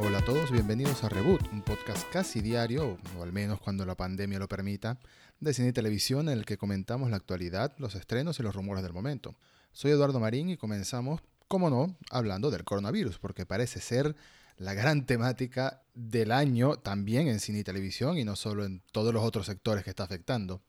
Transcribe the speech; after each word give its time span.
Hola 0.00 0.18
a 0.18 0.24
todos, 0.24 0.52
bienvenidos 0.52 1.02
a 1.02 1.08
Reboot, 1.08 1.52
un 1.52 1.60
podcast 1.60 2.08
casi 2.12 2.40
diario, 2.40 2.98
o 3.18 3.22
al 3.24 3.32
menos 3.32 3.60
cuando 3.60 3.84
la 3.84 3.96
pandemia 3.96 4.38
lo 4.38 4.46
permita, 4.46 5.00
de 5.40 5.52
cine 5.52 5.70
y 5.70 5.72
televisión 5.72 6.28
en 6.28 6.38
el 6.38 6.44
que 6.44 6.56
comentamos 6.56 7.10
la 7.10 7.16
actualidad, 7.16 7.74
los 7.78 7.96
estrenos 7.96 8.38
y 8.38 8.44
los 8.44 8.54
rumores 8.54 8.84
del 8.84 8.92
momento. 8.92 9.34
Soy 9.72 9.90
Eduardo 9.90 10.20
Marín 10.20 10.50
y 10.50 10.56
comenzamos, 10.56 11.20
como 11.48 11.68
no, 11.68 11.96
hablando 12.10 12.52
del 12.52 12.62
coronavirus, 12.62 13.18
porque 13.18 13.44
parece 13.44 13.80
ser 13.80 14.14
la 14.56 14.72
gran 14.72 15.04
temática 15.04 15.82
del 15.94 16.30
año 16.30 16.76
también 16.76 17.26
en 17.26 17.40
cine 17.40 17.58
y 17.58 17.64
televisión 17.64 18.18
y 18.18 18.24
no 18.24 18.36
solo 18.36 18.64
en 18.64 18.84
todos 18.92 19.12
los 19.12 19.24
otros 19.24 19.46
sectores 19.46 19.82
que 19.82 19.90
está 19.90 20.04
afectando. 20.04 20.62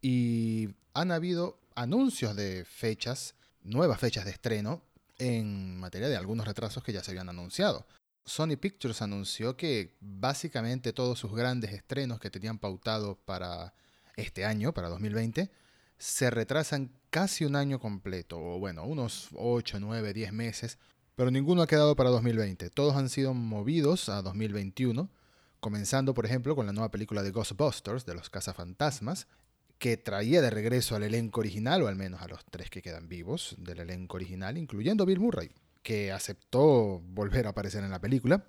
Y 0.00 0.70
han 0.92 1.12
habido 1.12 1.60
anuncios 1.76 2.34
de 2.34 2.64
fechas, 2.64 3.36
nuevas 3.62 4.00
fechas 4.00 4.24
de 4.24 4.32
estreno, 4.32 4.82
en 5.18 5.78
materia 5.78 6.08
de 6.08 6.16
algunos 6.16 6.48
retrasos 6.48 6.82
que 6.82 6.92
ya 6.92 7.04
se 7.04 7.12
habían 7.12 7.28
anunciado. 7.28 7.86
Sony 8.24 8.56
Pictures 8.60 9.02
anunció 9.02 9.56
que 9.56 9.96
básicamente 10.00 10.92
todos 10.92 11.18
sus 11.18 11.34
grandes 11.34 11.72
estrenos 11.72 12.20
que 12.20 12.30
tenían 12.30 12.58
pautado 12.58 13.16
para 13.24 13.74
este 14.16 14.44
año, 14.44 14.72
para 14.72 14.88
2020, 14.88 15.50
se 15.98 16.30
retrasan 16.30 16.92
casi 17.10 17.44
un 17.44 17.56
año 17.56 17.78
completo, 17.78 18.38
o 18.38 18.58
bueno, 18.58 18.84
unos 18.84 19.28
8, 19.34 19.80
9, 19.80 20.12
10 20.12 20.32
meses, 20.32 20.78
pero 21.14 21.30
ninguno 21.30 21.62
ha 21.62 21.66
quedado 21.66 21.94
para 21.94 22.10
2020. 22.10 22.70
Todos 22.70 22.96
han 22.96 23.08
sido 23.08 23.34
movidos 23.34 24.08
a 24.08 24.22
2021, 24.22 25.10
comenzando 25.60 26.14
por 26.14 26.26
ejemplo 26.26 26.56
con 26.56 26.66
la 26.66 26.72
nueva 26.72 26.90
película 26.90 27.22
de 27.22 27.30
Ghostbusters, 27.30 28.06
de 28.06 28.14
los 28.14 28.30
cazafantasmas, 28.30 29.26
que 29.78 29.96
traía 29.96 30.40
de 30.40 30.50
regreso 30.50 30.94
al 30.94 31.02
elenco 31.02 31.40
original, 31.40 31.82
o 31.82 31.88
al 31.88 31.96
menos 31.96 32.22
a 32.22 32.28
los 32.28 32.44
tres 32.44 32.70
que 32.70 32.82
quedan 32.82 33.08
vivos 33.08 33.56
del 33.58 33.80
elenco 33.80 34.16
original, 34.16 34.56
incluyendo 34.56 35.04
Bill 35.04 35.20
Murray, 35.20 35.50
que 35.82 36.12
aceptó 36.12 37.00
volver 37.00 37.46
a 37.46 37.50
aparecer 37.50 37.82
en 37.84 37.90
la 37.90 38.00
película. 38.00 38.46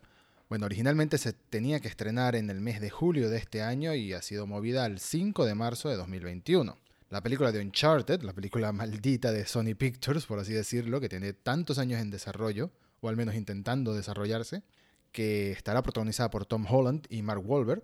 Bueno, 0.50 0.66
originalmente 0.66 1.17
se 1.17 1.34
tenía 1.34 1.80
que 1.80 1.88
estrenar 1.88 2.36
en 2.36 2.50
el 2.50 2.62
mes 2.62 2.80
de 2.80 2.90
julio 2.90 3.30
de 3.30 3.38
este 3.38 3.62
año 3.62 3.94
y 3.95 4.14
ha 4.14 4.22
sido 4.22 4.45
movida 4.45 4.86
al 4.86 5.00
5 5.00 5.45
de 5.45 5.56
marzo 5.56 5.90
de 5.90 5.95
2021. 5.95 6.78
La 7.09 7.22
película 7.22 7.52
de 7.52 7.59
Uncharted, 7.59 8.22
la 8.23 8.34
película 8.34 8.72
maldita 8.72 9.31
de 9.31 9.45
Sony 9.45 9.75
Pictures, 9.78 10.25
por 10.25 10.40
así 10.40 10.53
decirlo, 10.53 11.00
que 11.00 11.09
tiene 11.09 11.34
tantos 11.34 11.78
años 11.78 12.02
en 12.02 12.09
desarrollo, 12.09 12.72
o 13.02 13.09
al 13.09 13.16
menos 13.16 13.36
intentando 13.36 13.94
desarrollarse, 13.94 14.64
que 15.12 15.52
estará 15.52 15.84
protagonizada 15.84 16.30
por 16.30 16.45
Tom 16.45 16.66
Holland 16.68 17.06
y 17.09 17.22
Mark 17.22 17.44
Wahlberg, 17.45 17.84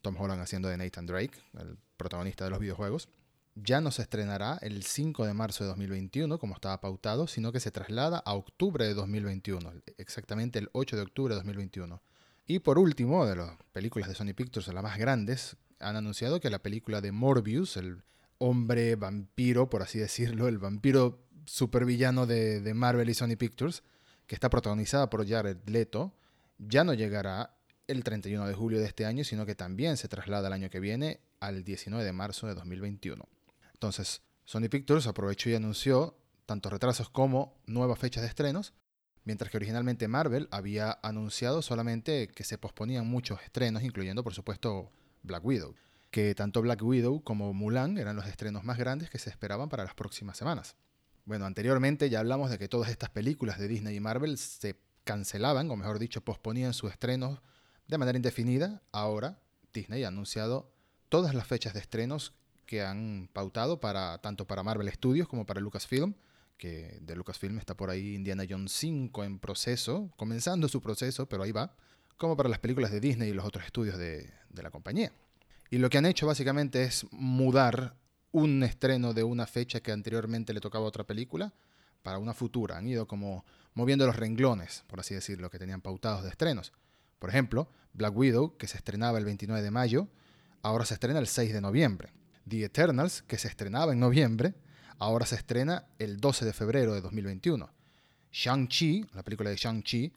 Tom 0.00 0.16
Holland 0.16 0.40
haciendo 0.40 0.68
de 0.68 0.76
Nathan 0.76 1.06
Drake, 1.06 1.38
el 1.58 1.76
protagonista 1.96 2.44
de 2.44 2.50
los 2.50 2.60
videojuegos, 2.60 3.08
ya 3.62 3.80
no 3.80 3.90
se 3.90 4.02
estrenará 4.02 4.58
el 4.62 4.82
5 4.82 5.26
de 5.26 5.34
marzo 5.34 5.64
de 5.64 5.68
2021 5.68 6.38
como 6.38 6.54
estaba 6.54 6.80
pautado, 6.80 7.26
sino 7.26 7.52
que 7.52 7.60
se 7.60 7.70
traslada 7.70 8.18
a 8.18 8.34
octubre 8.34 8.86
de 8.86 8.94
2021, 8.94 9.72
exactamente 9.96 10.58
el 10.58 10.68
8 10.72 10.96
de 10.96 11.02
octubre 11.02 11.34
de 11.34 11.36
2021. 11.36 12.02
Y 12.46 12.60
por 12.60 12.78
último, 12.78 13.26
de 13.26 13.36
las 13.36 13.56
películas 13.72 14.08
de 14.08 14.14
Sony 14.14 14.34
Pictures, 14.34 14.68
las 14.68 14.82
más 14.82 14.98
grandes, 14.98 15.56
han 15.80 15.96
anunciado 15.96 16.40
que 16.40 16.50
la 16.50 16.60
película 16.60 17.00
de 17.00 17.12
Morbius, 17.12 17.76
el 17.76 18.02
hombre 18.38 18.96
vampiro, 18.96 19.68
por 19.68 19.82
así 19.82 19.98
decirlo, 19.98 20.48
el 20.48 20.58
vampiro 20.58 21.20
supervillano 21.44 22.26
de, 22.26 22.60
de 22.60 22.74
Marvel 22.74 23.10
y 23.10 23.14
Sony 23.14 23.36
Pictures, 23.38 23.82
que 24.26 24.34
está 24.34 24.50
protagonizada 24.50 25.10
por 25.10 25.26
Jared 25.28 25.58
Leto, 25.66 26.14
ya 26.58 26.84
no 26.84 26.94
llegará 26.94 27.54
el 27.86 28.04
31 28.04 28.46
de 28.46 28.54
julio 28.54 28.78
de 28.78 28.86
este 28.86 29.06
año, 29.06 29.24
sino 29.24 29.46
que 29.46 29.54
también 29.54 29.96
se 29.96 30.08
traslada 30.08 30.48
el 30.48 30.54
año 30.54 30.70
que 30.70 30.80
viene 30.80 31.20
al 31.40 31.64
19 31.64 32.04
de 32.04 32.12
marzo 32.12 32.46
de 32.46 32.54
2021. 32.54 33.26
Entonces, 33.78 34.22
Sony 34.44 34.68
Pictures 34.68 35.06
aprovechó 35.06 35.50
y 35.50 35.54
anunció 35.54 36.18
tanto 36.46 36.68
retrasos 36.68 37.10
como 37.10 37.62
nuevas 37.66 37.98
fechas 38.00 38.22
de 38.22 38.28
estrenos, 38.28 38.74
mientras 39.22 39.52
que 39.52 39.56
originalmente 39.56 40.08
Marvel 40.08 40.48
había 40.50 40.98
anunciado 41.02 41.62
solamente 41.62 42.26
que 42.26 42.42
se 42.42 42.58
posponían 42.58 43.06
muchos 43.06 43.40
estrenos, 43.42 43.84
incluyendo 43.84 44.24
por 44.24 44.34
supuesto 44.34 44.90
Black 45.22 45.44
Widow, 45.44 45.76
que 46.10 46.34
tanto 46.34 46.60
Black 46.60 46.82
Widow 46.82 47.22
como 47.22 47.54
Mulan 47.54 47.98
eran 47.98 48.16
los 48.16 48.26
estrenos 48.26 48.64
más 48.64 48.78
grandes 48.78 49.10
que 49.10 49.20
se 49.20 49.30
esperaban 49.30 49.68
para 49.68 49.84
las 49.84 49.94
próximas 49.94 50.36
semanas. 50.36 50.74
Bueno, 51.24 51.44
anteriormente 51.44 52.10
ya 52.10 52.18
hablamos 52.18 52.50
de 52.50 52.58
que 52.58 52.68
todas 52.68 52.90
estas 52.90 53.10
películas 53.10 53.60
de 53.60 53.68
Disney 53.68 53.94
y 53.94 54.00
Marvel 54.00 54.38
se 54.38 54.80
cancelaban, 55.04 55.70
o 55.70 55.76
mejor 55.76 56.00
dicho, 56.00 56.24
posponían 56.24 56.74
sus 56.74 56.90
estrenos 56.90 57.42
de 57.86 57.98
manera 57.98 58.18
indefinida. 58.18 58.82
Ahora 58.90 59.40
Disney 59.72 60.02
ha 60.02 60.08
anunciado 60.08 60.74
todas 61.10 61.32
las 61.34 61.46
fechas 61.46 61.74
de 61.74 61.80
estrenos 61.80 62.34
que 62.68 62.82
han 62.82 63.30
pautado 63.32 63.80
para 63.80 64.18
tanto 64.18 64.46
para 64.46 64.62
Marvel 64.62 64.92
Studios 64.92 65.26
como 65.26 65.46
para 65.46 65.58
Lucasfilm, 65.58 66.14
que 66.58 66.98
de 67.00 67.16
Lucasfilm 67.16 67.58
está 67.58 67.74
por 67.74 67.88
ahí 67.88 68.14
Indiana 68.14 68.44
Jones 68.48 68.72
5 68.72 69.24
en 69.24 69.38
proceso, 69.38 70.12
comenzando 70.16 70.68
su 70.68 70.82
proceso, 70.82 71.26
pero 71.26 71.44
ahí 71.44 71.50
va, 71.50 71.74
como 72.18 72.36
para 72.36 72.50
las 72.50 72.58
películas 72.58 72.92
de 72.92 73.00
Disney 73.00 73.30
y 73.30 73.32
los 73.32 73.46
otros 73.46 73.64
estudios 73.64 73.96
de, 73.96 74.30
de 74.50 74.62
la 74.62 74.70
compañía. 74.70 75.10
Y 75.70 75.78
lo 75.78 75.88
que 75.88 75.96
han 75.96 76.04
hecho 76.04 76.26
básicamente 76.26 76.82
es 76.82 77.06
mudar 77.10 77.96
un 78.32 78.62
estreno 78.62 79.14
de 79.14 79.24
una 79.24 79.46
fecha 79.46 79.80
que 79.80 79.90
anteriormente 79.90 80.52
le 80.52 80.60
tocaba 80.60 80.84
a 80.84 80.88
otra 80.88 81.04
película 81.04 81.54
para 82.02 82.18
una 82.18 82.34
futura. 82.34 82.76
Han 82.76 82.86
ido 82.86 83.08
como 83.08 83.46
moviendo 83.72 84.04
los 84.06 84.16
renglones, 84.16 84.84
por 84.88 85.00
así 85.00 85.14
decirlo, 85.14 85.48
que 85.48 85.58
tenían 85.58 85.80
pautados 85.80 86.22
de 86.22 86.28
estrenos. 86.28 86.74
Por 87.18 87.30
ejemplo, 87.30 87.70
Black 87.94 88.14
Widow, 88.14 88.58
que 88.58 88.68
se 88.68 88.76
estrenaba 88.76 89.16
el 89.16 89.24
29 89.24 89.62
de 89.62 89.70
mayo, 89.70 90.08
ahora 90.60 90.84
se 90.84 90.92
estrena 90.92 91.18
el 91.18 91.28
6 91.28 91.54
de 91.54 91.62
noviembre. 91.62 92.12
The 92.48 92.64
Eternals, 92.64 93.22
que 93.22 93.38
se 93.38 93.48
estrenaba 93.48 93.92
en 93.92 94.00
noviembre, 94.00 94.54
ahora 94.98 95.26
se 95.26 95.36
estrena 95.36 95.86
el 95.98 96.18
12 96.18 96.44
de 96.44 96.52
febrero 96.52 96.94
de 96.94 97.00
2021. 97.00 97.70
Shang-Chi, 98.32 99.06
la 99.14 99.22
película 99.22 99.50
de 99.50 99.56
Shang-Chi, 99.56 100.12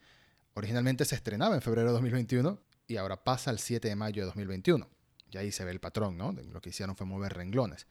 originalmente 0.54 1.06
se 1.06 1.16
estrenaba 1.16 1.56
en 1.56 1.62
febrero 1.62 1.88
de 1.88 1.94
2021 1.94 2.60
y 2.88 2.98
ahora 2.98 3.24
pasa 3.24 3.52
al 3.52 3.60
7 3.60 3.88
de 3.88 3.96
mayo 3.96 4.22
de 4.22 4.26
2021. 4.28 4.90
Y 5.32 5.38
ahí 5.38 5.52
se 5.52 5.64
ve 5.64 5.72
el 5.72 5.80
patrón, 5.80 6.18
¿no? 6.18 6.32
Lo 6.32 6.62
que 6.62 6.70
hicieron 6.70 6.96
fue 6.96 7.08
mover 7.08 7.34
renglones. 7.34 7.88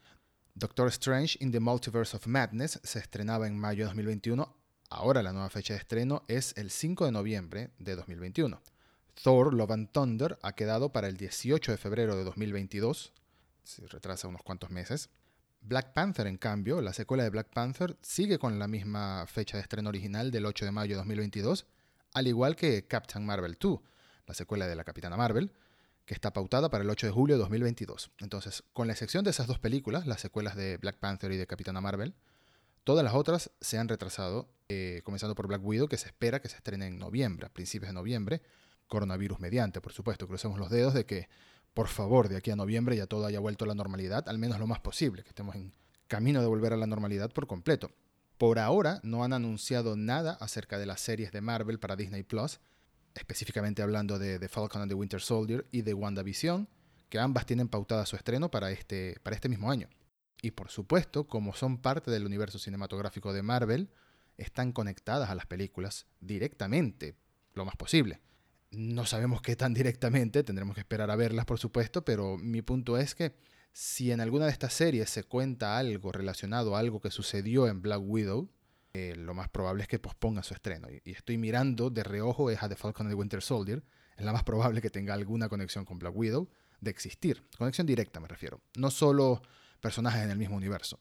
Doctor 0.55 0.89
Strange 0.89 1.39
in 1.41 1.53
the 1.53 1.61
Multiverse 1.61 2.17
of 2.17 2.27
Madness 2.27 2.81
se 2.83 2.99
estrenaba 2.99 3.47
en 3.47 3.59
mayo 3.59 3.84
de 3.84 3.87
2021. 3.87 4.57
Ahora 4.91 5.22
la 5.22 5.33
nueva 5.33 5.49
fecha 5.49 5.72
de 5.72 5.81
estreno 5.81 6.25
es 6.28 6.53
el 6.57 6.71
5 6.71 7.07
de 7.07 7.12
noviembre 7.12 7.71
de 7.78 7.97
2021. 7.97 8.61
Thor 9.22 9.55
Love 9.55 9.71
and 9.71 9.93
Thunder 9.93 10.39
ha 10.43 10.55
quedado 10.55 10.93
para 10.93 11.09
el 11.09 11.17
18 11.17 11.72
de 11.72 11.78
febrero 11.78 12.17
de 12.17 12.25
2022, 12.25 13.12
retrasa 13.78 14.28
unos 14.28 14.42
cuantos 14.42 14.70
meses. 14.70 15.10
Black 15.62 15.92
Panther, 15.92 16.26
en 16.26 16.38
cambio, 16.38 16.81
la 16.81 16.92
secuela 16.92 17.22
de 17.22 17.31
Black 17.31 17.48
Panther, 17.53 17.97
sigue 18.00 18.38
con 18.38 18.58
la 18.58 18.66
misma 18.66 19.26
fecha 19.26 19.56
de 19.56 19.62
estreno 19.62 19.91
original 19.91 20.31
del 20.31 20.47
8 20.47 20.64
de 20.64 20.72
mayo 20.72 20.91
de 20.94 20.97
2022, 20.97 21.66
al 22.14 22.26
igual 22.26 22.56
que 22.56 22.86
Captain 22.86 23.25
Marvel 23.25 23.56
2, 23.60 23.80
la 24.26 24.34
secuela 24.34 24.66
de 24.66 24.75
la 24.75 24.84
Capitana 24.84 25.16
Marvel, 25.16 25.53
que 26.06 26.14
está 26.14 26.32
pautada 26.32 26.70
para 26.70 26.82
el 26.82 26.91
8 26.91 27.06
de 27.06 27.12
julio 27.12 27.36
de 27.36 27.41
2022. 27.41 28.10
Entonces, 28.19 28.64
con 28.72 28.86
la 28.86 28.94
excepción 28.94 29.22
de 29.22 29.30
esas 29.30 29.47
dos 29.47 29.59
películas, 29.59 30.06
las 30.06 30.20
secuelas 30.20 30.56
de 30.56 30.78
Black 30.78 30.97
Panther 30.98 31.30
y 31.30 31.36
de 31.36 31.47
Capitana 31.47 31.80
Marvel, 31.80 32.14
todas 32.84 33.04
las 33.04 33.14
otras 33.14 33.53
se 33.60 33.78
han 33.78 33.88
retrasado, 33.88 34.48
eh, 34.69 35.03
comenzando 35.04 35.34
por 35.34 35.47
Black 35.47 35.64
Widow, 35.64 35.88
que 35.88 35.98
se 35.98 36.06
espera 36.06 36.41
que 36.41 36.48
se 36.48 36.56
estrene 36.56 36.86
en 36.86 36.98
noviembre, 36.98 37.47
a 37.47 37.50
principios 37.50 37.91
de 37.91 37.94
noviembre, 37.94 38.42
coronavirus 38.88 39.38
mediante, 39.41 39.80
por 39.80 39.92
supuesto. 39.92 40.26
Crucemos 40.26 40.59
los 40.59 40.70
dedos 40.70 40.94
de 40.94 41.06
que, 41.06 41.28
por 41.75 41.88
favor, 41.88 42.28
de 42.28 42.36
aquí 42.36 42.50
a 42.50 42.56
noviembre 42.56 42.97
ya 42.97 43.06
todo 43.06 43.26
haya 43.26 43.41
vuelto 43.41 43.64
a 43.64 43.69
la 43.69 43.75
normalidad, 43.75 44.28
al 44.28 44.38
menos 44.38 44.58
lo 44.58 44.66
más 44.66 44.81
posible, 44.81 45.22
que 45.22 45.28
estemos 45.28 45.54
en 45.54 45.72
camino 46.08 46.41
de 46.41 46.47
volver 46.47 46.72
a 46.72 46.76
la 46.76 46.86
normalidad 46.86 47.31
por 47.31 47.47
completo. 47.47 47.91
Por 48.38 48.58
ahora 48.58 49.00
no 49.03 49.22
han 49.22 49.32
anunciado 49.32 49.97
nada 49.97 50.32
acerca 50.41 50.78
de 50.78 50.86
las 50.86 51.00
series 51.00 51.30
de 51.30 51.41
Marvel 51.41 51.78
para 51.78 51.97
Disney 51.97 52.22
Plus, 52.22 52.60
específicamente 53.14 53.82
hablando 53.82 54.19
de 54.19 54.38
The 54.38 54.48
Falcon 54.48 54.82
and 54.82 54.91
the 54.91 54.94
Winter 54.94 55.20
Soldier 55.20 55.66
y 55.70 55.82
de 55.82 55.94
WandaVision, 55.94 56.69
que 57.09 57.19
ambas 57.19 57.47
tienen 57.47 57.69
pautada 57.69 58.06
su 58.06 58.16
estreno 58.16 58.50
para 58.50 58.70
este, 58.70 59.16
para 59.22 59.36
este 59.36 59.48
mismo 59.48 59.70
año. 59.70 59.88
Y 60.42 60.53
por 60.53 60.70
supuesto, 60.70 61.26
como 61.26 61.53
son 61.53 61.78
parte 61.78 62.10
del 62.10 62.25
universo 62.25 62.59
cinematográfico 62.59 63.32
de 63.32 63.42
Marvel, 63.42 63.91
están 64.38 64.72
conectadas 64.72 65.28
a 65.28 65.34
las 65.34 65.47
películas 65.47 66.06
directamente, 66.21 67.15
lo 67.54 67.65
más 67.65 67.77
posible. 67.77 68.21
No 68.72 69.05
sabemos 69.05 69.43
qué 69.43 69.57
tan 69.57 69.75
directamente, 69.75 70.45
tendremos 70.45 70.75
que 70.75 70.81
esperar 70.81 71.11
a 71.11 71.17
verlas 71.17 71.45
por 71.45 71.59
supuesto, 71.59 72.05
pero 72.05 72.39
mi 72.39 72.63
punto 72.63 72.97
es 72.99 73.17
que 73.17 73.34
si 73.72 74.13
en 74.13 74.21
alguna 74.21 74.47
de 74.47 74.53
estas 74.53 74.75
series 74.75 75.11
se 75.11 75.25
cuenta 75.25 75.77
algo 75.77 76.13
relacionado 76.13 76.77
a 76.77 76.78
algo 76.78 77.01
que 77.01 77.11
sucedió 77.11 77.67
en 77.67 77.83
Black 77.83 78.01
Widow, 78.01 78.49
eh, 78.93 79.15
lo 79.17 79.34
más 79.34 79.49
probable 79.49 79.83
es 79.83 79.89
que 79.89 79.99
posponga 79.99 80.45
su 80.45 80.55
estreno. 80.55 80.89
Y, 80.89 81.11
estoy 81.11 81.37
mirando 81.37 81.91
de 81.91 82.05
reojo 82.05 82.51
es 82.51 82.63
a 82.63 82.69
The 82.69 82.77
Falcon 82.77 83.07
and 83.07 83.15
the 83.15 83.19
Winter 83.19 83.43
Soldier, 83.43 83.83
es 84.17 84.25
la 84.25 84.33
más 84.33 84.45
probable 84.45 84.81
que 84.81 84.91
tenga 84.91 85.15
alguna 85.15 85.49
conexión 85.49 85.84
con 85.84 85.99
Black 85.99 86.15
Widow, 86.15 86.49
de 86.81 86.91
existir. 86.91 87.45
Conexión 87.59 87.87
directa 87.87 88.21
me 88.21 88.28
refiero, 88.28 88.61
no 88.77 88.91
solo 88.91 89.43
personajes 89.81 90.22
en 90.22 90.31
el 90.31 90.39
mismo 90.39 90.57
universo. 90.57 91.01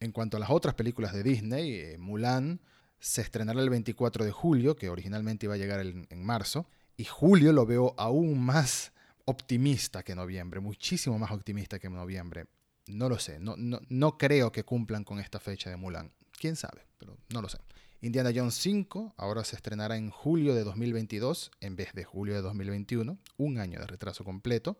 En 0.00 0.12
cuanto 0.12 0.36
a 0.36 0.40
las 0.40 0.50
otras 0.50 0.74
películas 0.74 1.12
de 1.12 1.22
Disney, 1.22 1.74
eh, 1.74 1.98
Mulan 1.98 2.60
se 2.98 3.22
estrenará 3.22 3.60
el 3.62 3.70
24 3.70 4.24
de 4.24 4.32
julio, 4.32 4.74
que 4.76 4.88
originalmente 4.88 5.46
iba 5.46 5.54
a 5.54 5.58
llegar 5.58 5.80
en 5.80 6.24
marzo, 6.24 6.68
y 6.98 7.04
julio 7.04 7.52
lo 7.52 7.64
veo 7.64 7.94
aún 7.96 8.38
más 8.38 8.92
optimista 9.24 10.02
que 10.02 10.14
noviembre, 10.14 10.60
muchísimo 10.60 11.18
más 11.18 11.30
optimista 11.30 11.78
que 11.78 11.88
noviembre. 11.88 12.46
No 12.88 13.08
lo 13.08 13.18
sé, 13.18 13.38
no, 13.38 13.54
no, 13.56 13.80
no 13.88 14.18
creo 14.18 14.50
que 14.50 14.64
cumplan 14.64 15.04
con 15.04 15.20
esta 15.20 15.38
fecha 15.38 15.70
de 15.70 15.76
Mulan. 15.76 16.12
Quién 16.32 16.56
sabe, 16.56 16.86
pero 16.98 17.16
no 17.32 17.40
lo 17.40 17.48
sé. 17.48 17.58
Indiana 18.00 18.32
Jones 18.34 18.54
5 18.54 19.14
ahora 19.16 19.44
se 19.44 19.56
estrenará 19.56 19.96
en 19.96 20.10
julio 20.10 20.54
de 20.54 20.64
2022 20.64 21.52
en 21.60 21.76
vez 21.76 21.92
de 21.92 22.04
julio 22.04 22.34
de 22.34 22.42
2021, 22.42 23.16
un 23.36 23.58
año 23.58 23.78
de 23.78 23.86
retraso 23.86 24.24
completo. 24.24 24.76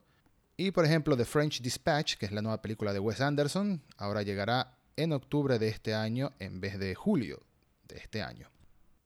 Y 0.56 0.73
por 0.73 0.85
ejemplo, 0.85 1.17
The 1.17 1.25
French 1.25 1.61
Dispatch, 1.61 2.17
que 2.17 2.26
es 2.26 2.32
la 2.32 2.43
nueva 2.43 2.61
película 2.61 2.93
de 2.93 2.99
Wes 2.99 3.20
Anderson, 3.20 3.81
ahora 3.97 4.23
llegará 4.23 4.76
en 4.97 5.12
octubre 5.12 5.59
de 5.61 5.69
este 5.69 5.94
año 5.94 6.32
en 6.41 6.61
vez 6.61 6.81
de 6.81 6.97
julio 6.97 7.44
de 7.87 7.99
este 7.99 8.23
año. 8.23 8.50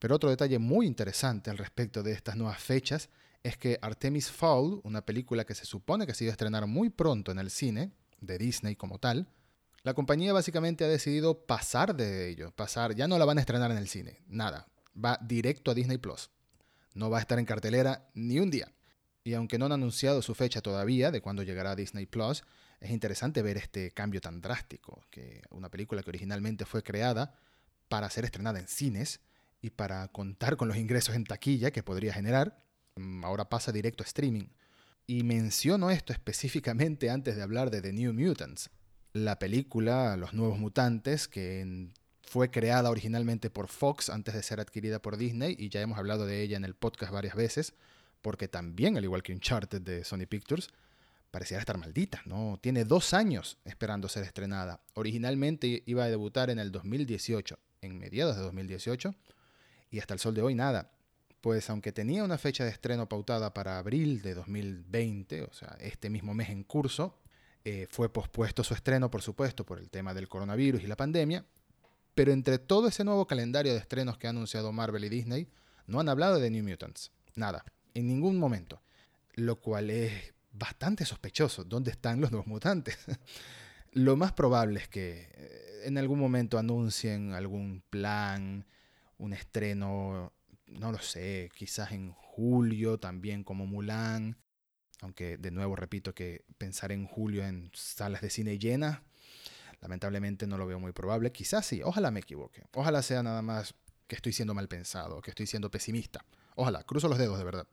Pero 0.02 0.16
otro 0.16 0.30
detalle 0.30 0.58
muy 0.58 0.86
interesante 0.86 1.48
al 1.48 1.58
respecto 1.58 2.02
de 2.02 2.10
estas 2.10 2.34
nuevas 2.34 2.60
fechas 2.60 3.08
es 3.44 3.56
que 3.56 3.78
Artemis 3.80 4.32
Fowl, 4.32 4.80
una 4.82 5.06
película 5.06 5.44
que 5.44 5.54
se 5.54 5.64
supone 5.64 6.08
que 6.08 6.14
se 6.14 6.24
iba 6.24 6.32
a 6.32 6.34
estrenar 6.34 6.66
muy 6.66 6.90
pronto 6.90 7.30
en 7.30 7.38
el 7.38 7.52
cine, 7.52 7.92
de 8.20 8.36
Disney 8.36 8.74
como 8.74 8.98
tal, 8.98 9.28
la 9.84 9.94
compañía 9.94 10.32
básicamente 10.32 10.84
ha 10.84 10.88
decidido 10.88 11.46
pasar 11.46 11.94
de 11.94 12.28
ello, 12.28 12.50
pasar, 12.50 12.96
ya 12.96 13.06
no 13.06 13.16
la 13.16 13.24
van 13.24 13.38
a 13.38 13.42
estrenar 13.42 13.70
en 13.70 13.76
el 13.76 13.86
cine, 13.86 14.24
nada, 14.26 14.66
va 14.92 15.20
directo 15.22 15.70
a 15.70 15.74
Disney 15.74 15.98
Plus. 15.98 16.30
No 16.94 17.08
va 17.08 17.18
a 17.18 17.20
estar 17.20 17.38
en 17.38 17.44
cartelera 17.44 18.10
ni 18.14 18.40
un 18.40 18.50
día. 18.50 18.72
Y 19.22 19.34
aunque 19.34 19.56
no 19.56 19.66
han 19.66 19.72
anunciado 19.72 20.20
su 20.20 20.34
fecha 20.34 20.62
todavía 20.62 21.12
de 21.12 21.20
cuándo 21.20 21.44
llegará 21.44 21.70
a 21.70 21.76
Disney 21.76 22.06
Plus, 22.06 22.42
es 22.80 22.90
interesante 22.90 23.40
ver 23.40 23.56
este 23.56 23.92
cambio 23.92 24.20
tan 24.20 24.40
drástico, 24.40 25.04
que 25.10 25.42
una 25.50 25.68
película 25.68 26.02
que 26.02 26.10
originalmente 26.10 26.64
fue 26.64 26.82
creada 26.82 27.36
para 27.88 28.10
ser 28.10 28.24
estrenada 28.24 28.58
en 28.58 28.66
cines 28.66 29.20
y 29.62 29.70
para 29.70 30.06
contar 30.08 30.56
con 30.56 30.68
los 30.68 30.76
ingresos 30.76 31.14
en 31.14 31.24
taquilla 31.24 31.70
que 31.70 31.84
podría 31.84 32.12
generar, 32.12 32.62
mm, 32.96 33.24
ahora 33.24 33.48
pasa 33.48 33.72
directo 33.72 34.02
a 34.02 34.06
streaming. 34.06 34.48
Y 35.06 35.22
menciono 35.22 35.90
esto 35.90 36.12
específicamente 36.12 37.10
antes 37.10 37.36
de 37.36 37.42
hablar 37.42 37.70
de 37.70 37.80
The 37.80 37.92
New 37.92 38.12
Mutants, 38.12 38.70
la 39.12 39.38
película 39.38 40.16
Los 40.16 40.34
Nuevos 40.34 40.58
Mutantes, 40.58 41.28
que 41.28 41.90
fue 42.22 42.50
creada 42.50 42.90
originalmente 42.90 43.50
por 43.50 43.68
Fox 43.68 44.10
antes 44.10 44.34
de 44.34 44.42
ser 44.42 44.60
adquirida 44.60 45.00
por 45.00 45.16
Disney, 45.16 45.54
y 45.58 45.68
ya 45.68 45.80
hemos 45.80 45.98
hablado 45.98 46.26
de 46.26 46.42
ella 46.42 46.56
en 46.56 46.64
el 46.64 46.74
podcast 46.74 47.12
varias 47.12 47.36
veces, 47.36 47.74
porque 48.20 48.48
también, 48.48 48.96
al 48.96 49.04
igual 49.04 49.22
que 49.22 49.32
Uncharted 49.32 49.82
de 49.82 50.04
Sony 50.04 50.26
Pictures, 50.28 50.70
parecía 51.30 51.58
estar 51.58 51.78
maldita, 51.78 52.22
¿no? 52.24 52.58
Tiene 52.60 52.84
dos 52.84 53.14
años 53.14 53.58
esperando 53.64 54.08
ser 54.08 54.24
estrenada. 54.24 54.80
Originalmente 54.94 55.82
iba 55.86 56.04
a 56.04 56.08
debutar 56.08 56.50
en 56.50 56.58
el 56.58 56.72
2018, 56.72 57.58
en 57.80 57.98
mediados 57.98 58.36
de 58.36 58.42
2018, 58.42 59.14
y 59.92 60.00
hasta 60.00 60.14
el 60.14 60.20
sol 60.20 60.34
de 60.34 60.42
hoy 60.42 60.56
nada. 60.56 60.90
Pues 61.40 61.70
aunque 61.70 61.92
tenía 61.92 62.24
una 62.24 62.38
fecha 62.38 62.64
de 62.64 62.70
estreno 62.70 63.08
pautada 63.08 63.52
para 63.52 63.78
abril 63.78 64.22
de 64.22 64.34
2020, 64.34 65.42
o 65.42 65.52
sea, 65.52 65.76
este 65.80 66.08
mismo 66.08 66.34
mes 66.34 66.50
en 66.50 66.64
curso, 66.64 67.18
eh, 67.64 67.86
fue 67.90 68.12
pospuesto 68.12 68.64
su 68.64 68.74
estreno, 68.74 69.10
por 69.10 69.22
supuesto, 69.22 69.64
por 69.64 69.78
el 69.78 69.90
tema 69.90 70.14
del 70.14 70.28
coronavirus 70.28 70.82
y 70.82 70.86
la 70.86 70.96
pandemia. 70.96 71.44
Pero 72.14 72.32
entre 72.32 72.58
todo 72.58 72.88
ese 72.88 73.04
nuevo 73.04 73.26
calendario 73.26 73.72
de 73.72 73.78
estrenos 73.78 74.18
que 74.18 74.26
ha 74.26 74.30
anunciado 74.30 74.72
Marvel 74.72 75.04
y 75.04 75.08
Disney, 75.08 75.48
no 75.86 76.00
han 76.00 76.08
hablado 76.08 76.38
de 76.38 76.50
New 76.50 76.64
Mutants. 76.64 77.12
Nada, 77.34 77.64
en 77.94 78.06
ningún 78.06 78.38
momento. 78.38 78.80
Lo 79.34 79.60
cual 79.60 79.90
es 79.90 80.34
bastante 80.52 81.04
sospechoso. 81.04 81.64
¿Dónde 81.64 81.90
están 81.90 82.20
los 82.20 82.30
nuevos 82.30 82.46
mutantes? 82.46 82.98
Lo 83.92 84.16
más 84.16 84.32
probable 84.32 84.80
es 84.80 84.88
que 84.88 85.28
eh, 85.34 85.82
en 85.84 85.98
algún 85.98 86.18
momento 86.18 86.58
anuncien 86.58 87.32
algún 87.32 87.82
plan, 87.90 88.64
un 89.22 89.32
estreno, 89.32 90.32
no 90.66 90.90
lo 90.90 90.98
sé, 90.98 91.50
quizás 91.54 91.92
en 91.92 92.12
julio 92.12 92.98
también 92.98 93.44
como 93.44 93.66
Mulan, 93.66 94.36
aunque 95.00 95.38
de 95.38 95.52
nuevo 95.52 95.76
repito 95.76 96.12
que 96.12 96.44
pensar 96.58 96.90
en 96.90 97.06
julio 97.06 97.44
en 97.46 97.70
salas 97.72 98.20
de 98.20 98.30
cine 98.30 98.58
llenas, 98.58 99.00
lamentablemente 99.80 100.48
no 100.48 100.58
lo 100.58 100.66
veo 100.66 100.80
muy 100.80 100.92
probable. 100.92 101.30
Quizás 101.30 101.64
sí, 101.64 101.82
ojalá 101.84 102.10
me 102.10 102.20
equivoque. 102.20 102.64
Ojalá 102.74 103.00
sea 103.02 103.22
nada 103.22 103.42
más 103.42 103.74
que 104.08 104.16
estoy 104.16 104.32
siendo 104.32 104.54
mal 104.54 104.66
pensado, 104.66 105.22
que 105.22 105.30
estoy 105.30 105.46
siendo 105.46 105.70
pesimista. 105.70 106.24
Ojalá, 106.56 106.82
cruzo 106.82 107.08
los 107.08 107.18
dedos 107.18 107.38
de 107.38 107.44
verdad. 107.44 107.66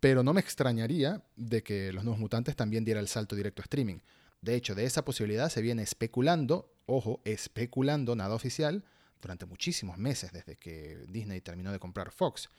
Pero 0.00 0.22
no 0.22 0.32
me 0.32 0.40
extrañaría 0.40 1.22
de 1.36 1.62
que 1.62 1.92
los 1.92 2.04
nuevos 2.04 2.18
mutantes 2.18 2.56
también 2.56 2.84
diera 2.84 3.00
el 3.00 3.08
salto 3.08 3.36
directo 3.36 3.60
a 3.60 3.64
streaming. 3.64 3.98
De 4.40 4.54
hecho, 4.54 4.74
de 4.74 4.86
esa 4.86 5.04
posibilidad 5.04 5.50
se 5.50 5.60
viene 5.60 5.82
especulando, 5.82 6.72
ojo, 6.86 7.20
especulando, 7.24 8.16
nada 8.16 8.34
oficial, 8.34 8.84
durante 9.24 9.46
muchísimos 9.46 9.96
meses 9.96 10.32
desde 10.32 10.56
que 10.56 11.06
Disney 11.08 11.40
terminó 11.40 11.72
de 11.72 11.78
comprar 11.78 12.10
Fox. 12.10 12.50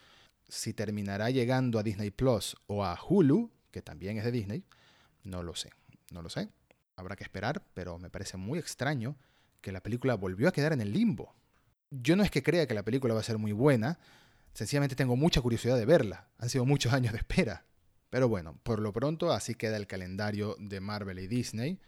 Si 0.49 0.73
terminará 0.73 1.29
llegando 1.29 1.77
a 1.77 1.83
Disney 1.83 2.09
Plus 2.09 2.57
o 2.65 2.83
a 2.83 2.99
Hulu, 2.99 3.51
que 3.69 3.83
también 3.83 4.17
es 4.17 4.23
de 4.23 4.31
Disney, 4.31 4.63
no 5.23 5.43
lo 5.43 5.55
sé, 5.55 5.69
no 6.11 6.23
lo 6.23 6.29
sé. 6.29 6.49
Habrá 6.95 7.15
que 7.15 7.23
esperar, 7.23 7.63
pero 7.75 7.99
me 7.99 8.09
parece 8.09 8.37
muy 8.37 8.57
extraño 8.57 9.15
que 9.61 9.71
la 9.71 9.81
película 9.81 10.15
volvió 10.15 10.47
a 10.47 10.51
quedar 10.51 10.73
en 10.73 10.81
el 10.81 10.91
limbo. 10.91 11.35
Yo 11.91 12.15
no 12.15 12.23
es 12.23 12.31
que 12.31 12.41
crea 12.41 12.67
que 12.67 12.73
la 12.73 12.83
película 12.83 13.13
va 13.13 13.19
a 13.19 13.23
ser 13.23 13.37
muy 13.37 13.51
buena, 13.51 13.99
sencillamente 14.53 14.95
tengo 14.95 15.15
mucha 15.15 15.41
curiosidad 15.41 15.77
de 15.77 15.85
verla. 15.85 16.29
Han 16.39 16.49
sido 16.49 16.65
muchos 16.65 16.93
años 16.93 17.13
de 17.13 17.19
espera. 17.19 17.65
Pero 18.09 18.27
bueno, 18.27 18.57
por 18.63 18.79
lo 18.79 18.91
pronto 18.91 19.31
así 19.31 19.53
queda 19.53 19.77
el 19.77 19.85
calendario 19.85 20.55
de 20.57 20.79
Marvel 20.79 21.19
y 21.19 21.27
Disney. 21.27 21.79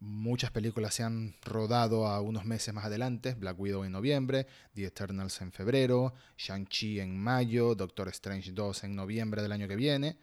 Muchas 0.00 0.50
películas 0.50 0.94
se 0.94 1.02
han 1.02 1.34
rodado 1.44 2.06
a 2.06 2.22
unos 2.22 2.46
meses 2.46 2.72
más 2.72 2.86
adelante, 2.86 3.34
Black 3.34 3.60
Widow 3.60 3.84
en 3.84 3.92
noviembre, 3.92 4.46
The 4.74 4.86
Eternals 4.86 5.42
en 5.42 5.52
febrero, 5.52 6.14
Shang-Chi 6.38 7.00
en 7.00 7.18
mayo, 7.18 7.74
Doctor 7.74 8.08
Strange 8.08 8.52
2 8.52 8.84
en 8.84 8.96
noviembre 8.96 9.42
del 9.42 9.52
año 9.52 9.68
que 9.68 9.76
viene 9.76 10.16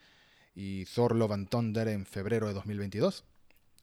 y 0.55 0.85
Thor 0.85 1.15
Love 1.15 1.33
and 1.33 1.49
Thunder 1.49 1.87
en 1.89 2.07
febrero 2.07 2.47
de 2.47 2.55
2022. 2.55 3.23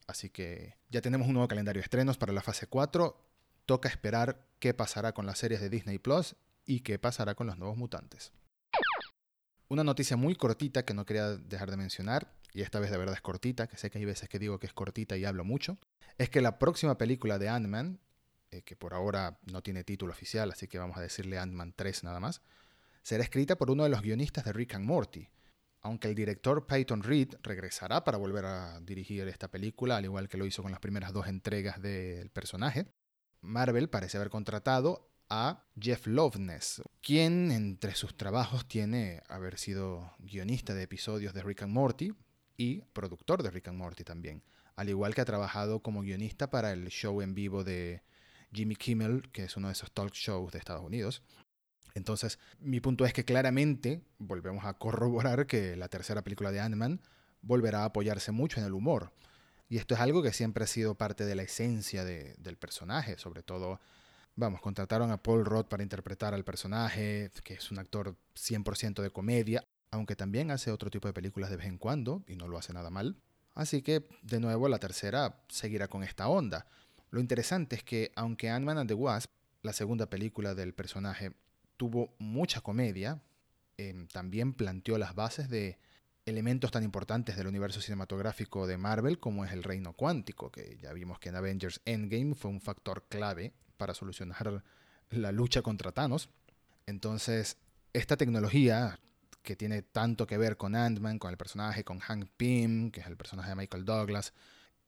Así 0.08 0.30
que 0.30 0.74
ya 0.90 1.00
tenemos 1.00 1.28
un 1.28 1.34
nuevo 1.34 1.46
calendario 1.46 1.80
de 1.80 1.84
estrenos 1.84 2.18
para 2.18 2.32
la 2.32 2.42
fase 2.42 2.66
4. 2.66 3.16
Toca 3.64 3.88
esperar 3.88 4.48
qué 4.58 4.74
pasará 4.74 5.12
con 5.12 5.26
las 5.26 5.38
series 5.38 5.60
de 5.60 5.70
Disney 5.70 5.98
Plus 5.98 6.34
y 6.66 6.80
qué 6.80 6.98
pasará 6.98 7.36
con 7.36 7.46
los 7.46 7.56
nuevos 7.56 7.76
mutantes. 7.76 8.32
Una 9.68 9.84
noticia 9.84 10.16
muy 10.16 10.34
cortita 10.34 10.84
que 10.84 10.94
no 10.94 11.06
quería 11.06 11.36
dejar 11.36 11.70
de 11.70 11.76
mencionar, 11.76 12.32
y 12.52 12.62
esta 12.62 12.80
vez 12.80 12.90
de 12.90 12.98
verdad 12.98 13.14
es 13.14 13.22
cortita, 13.22 13.66
que 13.66 13.76
sé 13.76 13.90
que 13.90 13.98
hay 13.98 14.04
veces 14.04 14.28
que 14.28 14.38
digo 14.38 14.58
que 14.58 14.66
es 14.66 14.72
cortita 14.72 15.16
y 15.16 15.24
hablo 15.24 15.44
mucho, 15.44 15.78
es 16.18 16.28
que 16.28 16.40
la 16.40 16.58
próxima 16.58 16.98
película 16.98 17.38
de 17.38 17.48
Ant-Man, 17.48 17.98
eh, 18.50 18.62
que 18.62 18.76
por 18.76 18.94
ahora 18.94 19.38
no 19.50 19.62
tiene 19.62 19.82
título 19.82 20.12
oficial, 20.12 20.52
así 20.52 20.68
que 20.68 20.78
vamos 20.78 20.96
a 20.96 21.00
decirle 21.00 21.38
Ant-Man 21.38 21.72
3 21.74 22.04
nada 22.04 22.20
más, 22.20 22.42
será 23.02 23.24
escrita 23.24 23.56
por 23.56 23.70
uno 23.70 23.84
de 23.84 23.90
los 23.90 24.02
guionistas 24.02 24.44
de 24.44 24.52
Rick 24.52 24.74
and 24.74 24.84
Morty, 24.84 25.28
aunque 25.80 26.08
el 26.08 26.14
director 26.14 26.66
Peyton 26.66 27.02
Reed 27.02 27.34
regresará 27.42 28.04
para 28.04 28.18
volver 28.18 28.44
a 28.46 28.80
dirigir 28.80 29.26
esta 29.28 29.48
película, 29.48 29.96
al 29.96 30.04
igual 30.04 30.28
que 30.28 30.38
lo 30.38 30.46
hizo 30.46 30.62
con 30.62 30.70
las 30.70 30.80
primeras 30.80 31.12
dos 31.12 31.26
entregas 31.26 31.80
del 31.80 32.30
personaje, 32.30 32.86
Marvel 33.40 33.90
parece 33.90 34.16
haber 34.16 34.30
contratado 34.30 35.10
a 35.28 35.64
Jeff 35.80 36.06
Loveness, 36.06 36.82
quien 37.00 37.50
entre 37.50 37.94
sus 37.94 38.16
trabajos 38.16 38.66
tiene 38.68 39.22
haber 39.28 39.58
sido 39.58 40.12
guionista 40.18 40.74
de 40.74 40.82
episodios 40.82 41.34
de 41.34 41.42
Rick 41.42 41.62
and 41.62 41.72
Morty 41.72 42.12
y 42.56 42.82
productor 42.92 43.42
de 43.42 43.50
Rick 43.50 43.68
and 43.68 43.78
Morty 43.78 44.04
también, 44.04 44.42
al 44.76 44.88
igual 44.88 45.14
que 45.14 45.20
ha 45.20 45.24
trabajado 45.24 45.82
como 45.82 46.02
guionista 46.02 46.50
para 46.50 46.72
el 46.72 46.88
show 46.88 47.20
en 47.22 47.34
vivo 47.34 47.64
de 47.64 48.02
Jimmy 48.52 48.76
Kimmel, 48.76 49.30
que 49.32 49.44
es 49.44 49.56
uno 49.56 49.68
de 49.68 49.72
esos 49.72 49.92
talk 49.92 50.12
shows 50.12 50.52
de 50.52 50.58
Estados 50.58 50.84
Unidos, 50.84 51.22
entonces, 51.94 52.40
mi 52.58 52.80
punto 52.80 53.06
es 53.06 53.12
que 53.12 53.24
claramente 53.24 54.02
volvemos 54.18 54.64
a 54.64 54.74
corroborar 54.74 55.46
que 55.46 55.76
la 55.76 55.88
tercera 55.88 56.22
película 56.22 56.50
de 56.50 56.60
Ant-Man 56.60 57.00
volverá 57.40 57.82
a 57.82 57.86
apoyarse 57.86 58.32
mucho 58.32 58.58
en 58.58 58.66
el 58.66 58.72
humor. 58.74 59.12
Y 59.68 59.78
esto 59.78 59.94
es 59.94 60.00
algo 60.00 60.22
que 60.22 60.32
siempre 60.32 60.64
ha 60.64 60.66
sido 60.66 60.96
parte 60.96 61.24
de 61.24 61.36
la 61.36 61.44
esencia 61.44 62.04
del 62.04 62.56
personaje, 62.58 63.16
sobre 63.18 63.42
todo, 63.42 63.80
vamos, 64.36 64.60
contrataron 64.60 65.10
a 65.10 65.22
Paul 65.22 65.44
Roth 65.44 65.68
para 65.68 65.82
interpretar 65.82 66.34
al 66.34 66.44
personaje, 66.44 67.30
que 67.44 67.54
es 67.54 67.70
un 67.70 67.78
actor 67.78 68.16
100% 68.34 69.02
de 69.02 69.10
comedia, 69.10 69.64
aunque 69.90 70.16
también 70.16 70.50
hace 70.50 70.70
otro 70.70 70.90
tipo 70.90 71.08
de 71.08 71.14
películas 71.14 71.50
de 71.50 71.56
vez 71.56 71.66
en 71.66 71.78
cuando, 71.78 72.24
y 72.26 72.36
no 72.36 72.48
lo 72.48 72.58
hace 72.58 72.72
nada 72.72 72.90
mal. 72.90 73.16
Así 73.54 73.82
que, 73.82 74.08
de 74.22 74.40
nuevo, 74.40 74.68
la 74.68 74.78
tercera 74.78 75.42
seguirá 75.48 75.88
con 75.88 76.02
esta 76.02 76.28
onda. 76.28 76.66
Lo 77.10 77.20
interesante 77.20 77.76
es 77.76 77.84
que, 77.84 78.10
aunque 78.16 78.50
Ant-Man 78.50 78.78
and 78.78 78.88
the 78.88 78.94
Wasp, 78.94 79.30
la 79.62 79.72
segunda 79.72 80.10
película 80.10 80.54
del 80.54 80.74
personaje, 80.74 81.32
tuvo 81.76 82.14
mucha 82.18 82.60
comedia, 82.60 83.22
em, 83.76 84.08
también 84.08 84.52
planteó 84.52 84.98
las 84.98 85.14
bases 85.14 85.48
de 85.48 85.78
elementos 86.26 86.70
tan 86.70 86.82
importantes 86.82 87.36
del 87.36 87.46
universo 87.46 87.80
cinematográfico 87.80 88.66
de 88.66 88.78
Marvel 88.78 89.20
como 89.20 89.44
es 89.44 89.52
el 89.52 89.62
reino 89.62 89.92
cuántico, 89.92 90.50
que 90.50 90.78
ya 90.80 90.92
vimos 90.92 91.18
que 91.18 91.28
en 91.28 91.36
Avengers 91.36 91.80
Endgame 91.84 92.34
fue 92.34 92.50
un 92.50 92.60
factor 92.60 93.04
clave 93.08 93.52
para 93.76 93.94
solucionar 93.94 94.62
la 95.10 95.32
lucha 95.32 95.62
contra 95.62 95.92
Thanos. 95.92 96.28
Entonces, 96.86 97.56
esta 97.92 98.16
tecnología 98.16 98.98
que 99.42 99.56
tiene 99.56 99.82
tanto 99.82 100.26
que 100.26 100.38
ver 100.38 100.56
con 100.56 100.74
Ant-Man, 100.74 101.18
con 101.18 101.30
el 101.30 101.36
personaje, 101.36 101.84
con 101.84 102.00
Hank 102.00 102.28
Pym, 102.36 102.90
que 102.90 103.00
es 103.00 103.06
el 103.06 103.16
personaje 103.16 103.50
de 103.50 103.56
Michael 103.56 103.84
Douglas, 103.84 104.32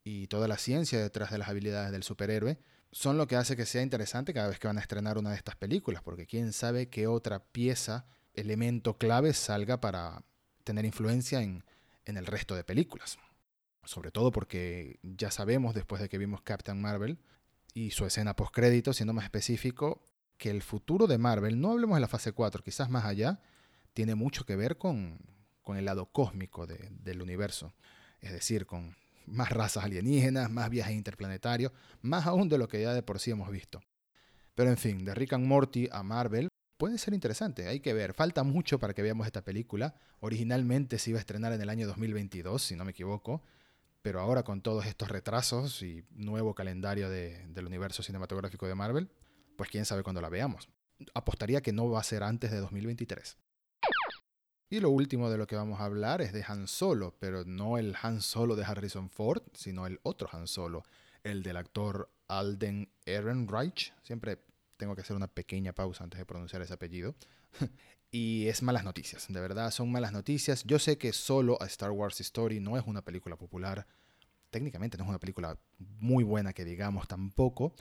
y 0.03 0.29
toda 0.29 0.49
la 0.49 0.57
ciencia 0.57 1.01
detrás 1.01 1.31
de 1.31 1.39
las 1.39 1.49
habilidades 1.49 1.93
del 1.93 2.03
superhéroe, 2.03 2.59
son 2.91 3.19
lo 3.19 3.27
que 3.27 3.37
hace 3.37 3.57
que 3.57 3.67
sea 3.67 3.83
interesante 3.83 4.33
cada 4.33 4.49
vez 4.49 4.59
que 4.59 4.67
van 4.67 4.79
a 4.79 4.81
estrenar 4.81 5.19
una 5.19 5.31
de 5.31 5.37
estas 5.37 5.57
películas, 5.57 6.03
porque 6.03 6.27
quién 6.27 6.53
sabe 6.53 6.89
qué 6.89 7.07
otra 7.07 7.41
pieza, 7.45 8.07
elemento 8.33 8.97
clave 8.97 9.35
salga 9.35 9.81
para 9.81 10.23
tener 10.65 10.85
influencia 10.85 11.43
en, 11.43 11.65
en 12.07 12.17
el 12.17 12.27
resto 12.27 12.55
de 12.55 12.65
películas. 12.65 13.19
Sobre 13.85 14.11
todo 14.11 14.33
porque 14.33 14.99
ya 15.03 15.31
sabemos, 15.31 15.75
después 15.75 16.01
de 16.01 16.09
que 16.09 16.19
vimos 16.19 16.41
Captain 16.41 16.81
Marvel 16.81 17.19
y 17.77 17.91
su 17.91 18.07
escena 18.07 18.35
post-crédito, 18.35 18.95
siendo 18.95 19.13
más 19.13 19.25
específico, 19.25 20.09
que 20.39 20.49
el 20.49 20.63
futuro 20.63 21.07
de 21.07 21.19
Marvel, 21.19 21.61
no 21.61 21.73
hablemos 21.73 21.99
de 21.99 22.01
la 22.01 22.09
fase 22.09 22.33
4, 22.33 22.65
quizás 22.65 22.89
más 22.89 23.05
allá, 23.05 23.39
tiene 23.93 24.15
mucho 24.15 24.47
que 24.47 24.57
ver 24.57 24.79
con, 24.79 25.19
el 25.67 25.85
lado 25.85 26.07
cósmico 26.07 26.67
del 26.67 27.21
universo. 27.21 27.75
Es 28.23 28.33
decir, 28.33 28.65
con 28.65 28.97
más 29.27 29.51
razas 29.51 29.85
alienígenas, 29.85 30.51
más 30.51 30.71
viajes 30.71 30.97
interplanetarios, 30.97 31.71
más 32.01 32.27
aún 32.27 32.49
de 32.49 32.57
lo 32.57 32.67
que 32.67 32.81
ya 32.81 32.95
de 32.95 33.03
por 33.03 33.21
sí 33.21 33.31
hemos 33.31 33.51
visto. 33.51 33.83
Pero 34.55 34.71
en 34.71 34.79
fin, 34.79 35.05
de 35.05 35.15
Rick 35.15 35.35
and 35.35 35.47
Morty 35.47 35.87
a 35.93 36.03
Marvel 36.03 36.49
puede 36.79 36.97
ser 36.97 37.13
interesante, 37.13 37.69
hay 37.69 37.81
que 37.81 37.93
ver. 37.93 38.15
Falta 38.15 38.43
mucho 38.43 38.79
para 38.79 38.95
que 38.95 39.03
veamos 39.03 39.27
esta 39.27 39.45
película. 39.45 39.95
Originalmente 40.21 40.99
se 40.99 41.11
iba 41.11 41.19
a 41.19 41.21
estrenar 41.21 41.53
en 41.53 41.61
el 41.61 41.69
año 41.69 41.87
2022, 41.87 42.63
si 42.63 42.75
no 42.75 42.87
me 42.87 42.93
equivoco, 42.93 43.43
pero 44.07 44.21
ahora 44.21 44.45
con 44.45 44.61
todos 44.61 44.87
estos 44.87 45.09
retrasos 45.09 45.83
y 45.83 46.05
nuevo 46.13 46.55
calendario 46.55 47.11
del 47.11 47.67
universo 47.67 48.05
cinematográfico 48.05 48.69
de 48.69 48.77
Marvel, 48.77 49.11
pues 49.57 49.69
quién 49.69 49.85
sabe 49.85 50.05
cuándo 50.05 50.21
la 50.21 50.29
veamos. 50.29 50.69
Apostaría 51.13 51.61
que 51.61 51.73
no 51.73 51.91
va 51.91 51.99
a 51.99 52.05
ser 52.05 52.23
antes 52.23 52.53
de 52.53 52.59
2023. 52.59 53.37
Y 54.71 54.79
lo 54.79 54.91
último 54.91 55.29
de 55.29 55.39
lo 55.39 55.49
que 55.49 55.57
vamos 55.57 55.81
a 55.81 55.87
hablar 55.87 56.23
es 56.23 56.33
de 56.33 56.45
Han 56.47 56.69
Solo, 56.69 57.17
pero 57.19 57.45
no 57.47 57.79
el 57.79 57.97
Han 58.01 58.21
Solo 58.21 58.55
de 58.55 58.65
Harrison 58.65 59.11
Ford, 59.11 59.43
sino 59.55 59.89
el 59.89 59.99
otro 60.05 60.29
Han 60.31 60.47
Solo, 60.47 60.85
el 61.25 61.43
del 61.43 61.57
actor 61.57 62.09
Alden 62.29 62.89
Ehrenreich. 63.07 63.93
Siempre 64.05 64.39
tengo 64.77 64.95
que 64.95 65.03
hacer 65.03 65.17
una 65.17 65.29
pequeña 65.29 65.73
pausa 65.73 66.05
antes 66.05 66.19
de 66.19 66.27
pronunciar 66.27 66.63
ese 66.63 66.75
apellido. 66.75 67.15
y 68.11 68.47
es 68.49 68.63
malas 68.63 68.85
noticias, 68.85 69.27
de 69.29 69.41
verdad 69.41 69.71
son 69.71 69.91
malas 69.91 70.13
noticias. 70.13 70.65
Yo 70.65 70.79
sé 70.79 70.99
que 70.99 71.13
solo 71.13 71.61
a 71.61 71.67
Star 71.67 71.91
Wars 71.91 72.21
Story 72.21 72.61
no 72.61 72.77
es 72.77 72.85
una 72.87 73.03
película 73.03 73.37
popular, 73.37 73.87
técnicamente 74.51 74.97
no 74.97 75.05
es 75.05 75.11
una 75.11 75.21
película 75.21 75.59
muy 75.79 76.25
buena 76.25 76.53
que 76.53 76.65
digamos 76.65 77.09
tampoco, 77.09 77.75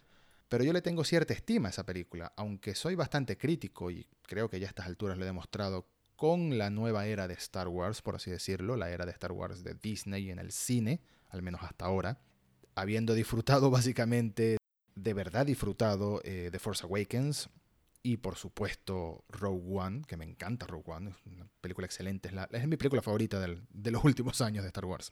pero 0.50 0.64
yo 0.64 0.74
le 0.74 0.82
tengo 0.82 1.04
cierta 1.04 1.34
estima 1.34 1.70
a 1.70 1.72
esa 1.72 1.86
película, 1.86 2.34
aunque 2.36 2.76
soy 2.76 2.96
bastante 2.96 3.38
crítico 3.38 3.92
y 3.92 4.08
creo 4.24 4.50
que 4.50 4.60
ya 4.60 4.68
a 4.68 4.70
estas 4.70 4.86
alturas 4.86 5.18
lo 5.18 5.24
he 5.24 5.28
demostrado 5.28 5.88
con 6.16 6.58
la 6.58 6.70
nueva 6.70 7.08
era 7.08 7.28
de 7.28 7.34
Star 7.34 7.68
Wars, 7.68 8.02
por 8.02 8.16
así 8.16 8.32
decirlo, 8.32 8.76
la 8.76 8.90
era 8.90 9.06
de 9.06 9.12
Star 9.12 9.32
Wars 9.32 9.64
de 9.64 9.74
Disney 9.76 10.30
en 10.32 10.40
el 10.40 10.52
cine, 10.52 11.02
al 11.30 11.42
menos 11.42 11.62
hasta 11.64 11.86
ahora, 11.86 12.20
habiendo 12.76 13.14
disfrutado 13.14 13.70
básicamente, 13.72 14.58
de 14.96 15.14
verdad 15.14 15.46
disfrutado 15.46 16.22
eh, 16.24 16.50
de 16.52 16.60
Force 16.60 16.86
Awakens 16.86 17.50
y 18.02 18.18
por 18.18 18.36
supuesto 18.36 19.26
Rogue 19.30 19.78
One, 19.78 20.02
que 20.08 20.18
me 20.18 20.26
encanta 20.26 20.68
Rogue 20.68 20.92
One, 20.92 21.10
es 21.12 21.16
una 21.26 21.48
película 21.62 21.86
excelente, 21.86 22.30
es, 22.30 22.34
la, 22.34 22.48
es 22.52 22.68
mi 22.68 22.78
película 22.78 23.02
favorita 23.02 23.40
de 23.40 23.92
los 23.92 24.04
últimos 24.06 24.42
años 24.42 24.64
de 24.64 24.70
Star 24.70 24.86
Wars. 24.86 25.12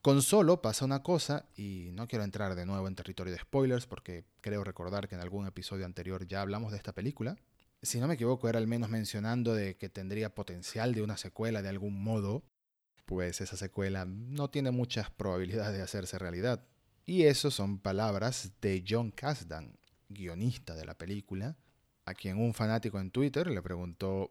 Con 0.00 0.22
Solo 0.22 0.62
pasa 0.62 0.84
una 0.84 1.02
cosa, 1.02 1.46
y 1.56 1.90
no 1.92 2.06
quiero 2.06 2.24
entrar 2.24 2.54
de 2.54 2.64
nuevo 2.64 2.86
en 2.86 2.94
territorio 2.94 3.32
de 3.32 3.40
spoilers 3.40 3.86
porque 3.86 4.24
creo 4.40 4.62
recordar 4.62 5.08
que 5.08 5.16
en 5.16 5.20
algún 5.20 5.46
episodio 5.46 5.84
anterior 5.84 6.26
ya 6.26 6.40
hablamos 6.40 6.70
de 6.70 6.78
esta 6.78 6.94
película, 6.94 7.36
si 7.82 8.00
no 8.00 8.08
me 8.08 8.14
equivoco, 8.14 8.48
era 8.48 8.58
al 8.58 8.66
menos 8.66 8.88
mencionando 8.90 9.54
de 9.54 9.76
que 9.76 9.88
tendría 9.88 10.34
potencial 10.34 10.94
de 10.94 11.02
una 11.02 11.16
secuela 11.16 11.62
de 11.62 11.68
algún 11.68 12.02
modo, 12.02 12.44
pues 13.06 13.40
esa 13.40 13.56
secuela 13.56 14.04
no 14.04 14.50
tiene 14.50 14.70
muchas 14.70 15.10
probabilidades 15.10 15.76
de 15.76 15.82
hacerse 15.82 16.18
realidad. 16.18 16.64
Y 17.08 17.24
eso 17.24 17.50
son 17.50 17.78
palabras 17.78 18.52
de 18.60 18.84
John 18.86 19.12
Kasdan, 19.12 19.78
guionista 20.10 20.74
de 20.74 20.84
la 20.84 20.92
película, 20.92 21.56
a 22.04 22.12
quien 22.12 22.36
un 22.36 22.52
fanático 22.52 23.00
en 23.00 23.10
Twitter 23.10 23.46
le 23.46 23.62
preguntó 23.62 24.30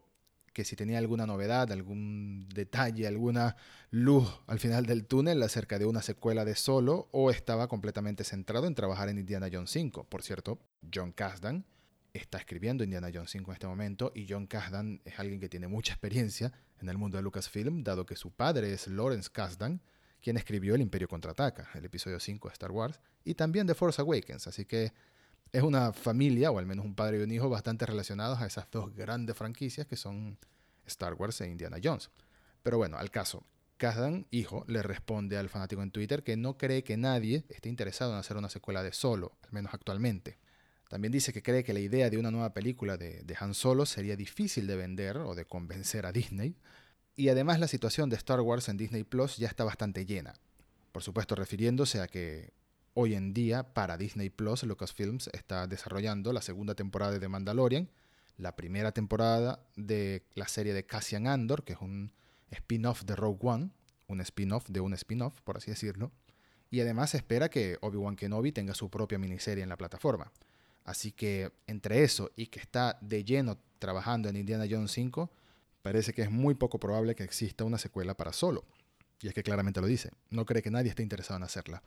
que 0.52 0.64
si 0.64 0.76
tenía 0.76 0.98
alguna 0.98 1.26
novedad, 1.26 1.72
algún 1.72 2.48
detalle, 2.54 3.08
alguna 3.08 3.56
luz 3.90 4.28
al 4.46 4.60
final 4.60 4.86
del 4.86 5.06
túnel 5.06 5.42
acerca 5.42 5.80
de 5.80 5.86
una 5.86 6.02
secuela 6.02 6.44
de 6.44 6.54
Solo 6.54 7.08
o 7.10 7.32
estaba 7.32 7.66
completamente 7.66 8.22
centrado 8.22 8.68
en 8.68 8.76
trabajar 8.76 9.08
en 9.08 9.18
Indiana 9.18 9.48
Jones 9.52 9.72
5. 9.72 10.04
Por 10.04 10.22
cierto, 10.22 10.60
John 10.94 11.10
Kasdan 11.10 11.64
está 12.12 12.38
escribiendo 12.38 12.84
Indiana 12.84 13.10
Jones 13.12 13.32
5 13.32 13.50
en 13.50 13.54
este 13.54 13.66
momento 13.66 14.12
y 14.14 14.28
John 14.28 14.46
Kasdan 14.46 15.00
es 15.04 15.18
alguien 15.18 15.40
que 15.40 15.48
tiene 15.48 15.66
mucha 15.66 15.94
experiencia 15.94 16.52
en 16.80 16.88
el 16.88 16.96
mundo 16.96 17.16
de 17.16 17.24
Lucasfilm, 17.24 17.82
dado 17.82 18.06
que 18.06 18.14
su 18.14 18.30
padre 18.30 18.72
es 18.72 18.86
Lawrence 18.86 19.30
Kasdan, 19.32 19.80
quien 20.22 20.36
escribió 20.36 20.74
El 20.74 20.80
Imperio 20.80 21.08
Contraataca, 21.08 21.68
el 21.74 21.84
episodio 21.84 22.20
5 22.20 22.48
de 22.48 22.52
Star 22.52 22.70
Wars, 22.70 23.00
y 23.24 23.34
también 23.34 23.66
The 23.66 23.74
Force 23.74 24.00
Awakens, 24.00 24.46
así 24.46 24.64
que 24.64 24.92
es 25.52 25.62
una 25.62 25.92
familia, 25.92 26.50
o 26.50 26.58
al 26.58 26.66
menos 26.66 26.84
un 26.84 26.94
padre 26.94 27.18
y 27.18 27.22
un 27.22 27.30
hijo, 27.30 27.48
bastante 27.48 27.86
relacionados 27.86 28.40
a 28.40 28.46
esas 28.46 28.70
dos 28.70 28.94
grandes 28.94 29.36
franquicias 29.36 29.86
que 29.86 29.96
son 29.96 30.38
Star 30.86 31.14
Wars 31.14 31.40
e 31.40 31.48
Indiana 31.48 31.78
Jones. 31.82 32.10
Pero 32.62 32.76
bueno, 32.76 32.98
al 32.98 33.10
caso, 33.10 33.44
Kasdan, 33.78 34.26
hijo, 34.30 34.64
le 34.66 34.82
responde 34.82 35.38
al 35.38 35.48
fanático 35.48 35.82
en 35.82 35.90
Twitter 35.90 36.22
que 36.22 36.36
no 36.36 36.58
cree 36.58 36.82
que 36.82 36.96
nadie 36.96 37.44
esté 37.48 37.68
interesado 37.68 38.12
en 38.12 38.18
hacer 38.18 38.36
una 38.36 38.48
secuela 38.48 38.82
de 38.82 38.92
Solo, 38.92 39.38
al 39.42 39.52
menos 39.52 39.72
actualmente. 39.72 40.38
También 40.88 41.12
dice 41.12 41.32
que 41.32 41.42
cree 41.42 41.62
que 41.62 41.72
la 41.72 41.80
idea 41.80 42.10
de 42.10 42.18
una 42.18 42.30
nueva 42.30 42.52
película 42.52 42.96
de, 42.96 43.36
Han 43.38 43.54
Solo 43.54 43.86
sería 43.86 44.16
difícil 44.16 44.66
de 44.66 44.76
vender 44.76 45.18
o 45.18 45.34
de 45.34 45.44
convencer 45.44 46.06
a 46.06 46.12
Disney. 46.12 46.56
Y 47.18 47.30
además 47.30 47.58
la 47.58 47.66
situación 47.66 48.08
de 48.10 48.14
Star 48.14 48.40
Wars 48.40 48.68
en 48.68 48.76
Disney 48.76 49.02
Plus 49.02 49.38
ya 49.38 49.48
está 49.48 49.64
bastante 49.64 50.06
llena. 50.06 50.34
Por 50.92 51.02
supuesto 51.02 51.34
refiriéndose 51.34 52.00
a 52.00 52.06
que 52.06 52.52
hoy 52.94 53.16
en 53.16 53.34
día 53.34 53.74
para 53.74 53.96
Disney 53.96 54.30
Plus 54.30 54.62
Lucasfilms 54.62 55.28
está 55.32 55.66
desarrollando 55.66 56.32
la 56.32 56.42
segunda 56.42 56.76
temporada 56.76 57.18
de 57.18 57.28
Mandalorian, 57.28 57.90
la 58.36 58.54
primera 58.54 58.92
temporada 58.92 59.58
de 59.74 60.22
la 60.36 60.46
serie 60.46 60.72
de 60.72 60.86
Cassian 60.86 61.26
Andor, 61.26 61.64
que 61.64 61.72
es 61.72 61.80
un 61.80 62.12
spin-off 62.52 63.02
de 63.02 63.16
Rogue 63.16 63.40
One, 63.42 63.70
un 64.06 64.20
spin-off 64.20 64.68
de 64.68 64.78
un 64.78 64.94
spin-off, 64.94 65.40
por 65.40 65.56
así 65.56 65.72
decirlo. 65.72 66.12
Y 66.70 66.82
además 66.82 67.16
espera 67.16 67.48
que 67.48 67.78
Obi-Wan 67.80 68.14
Kenobi 68.14 68.52
tenga 68.52 68.74
su 68.74 68.90
propia 68.90 69.18
miniserie 69.18 69.64
en 69.64 69.70
la 69.70 69.76
plataforma. 69.76 70.30
Así 70.84 71.10
que 71.10 71.50
entre 71.66 72.04
eso 72.04 72.30
y 72.36 72.46
que 72.46 72.60
está 72.60 72.96
de 73.00 73.24
lleno 73.24 73.58
trabajando 73.80 74.28
en 74.28 74.36
Indiana 74.36 74.66
Jones 74.70 74.92
5, 74.92 75.32
parece 75.88 76.12
que 76.12 76.20
es 76.20 76.30
muy 76.30 76.54
poco 76.54 76.78
probable 76.78 77.14
que 77.14 77.24
exista 77.24 77.64
una 77.64 77.78
secuela 77.78 78.12
para 78.12 78.34
Solo. 78.34 78.66
Y 79.22 79.28
es 79.28 79.32
que 79.32 79.42
claramente 79.42 79.80
lo 79.80 79.86
dice, 79.86 80.10
no 80.28 80.44
cree 80.44 80.62
que 80.62 80.70
nadie 80.70 80.90
esté 80.90 81.02
interesado 81.02 81.38
en 81.38 81.44
hacerla. 81.44 81.82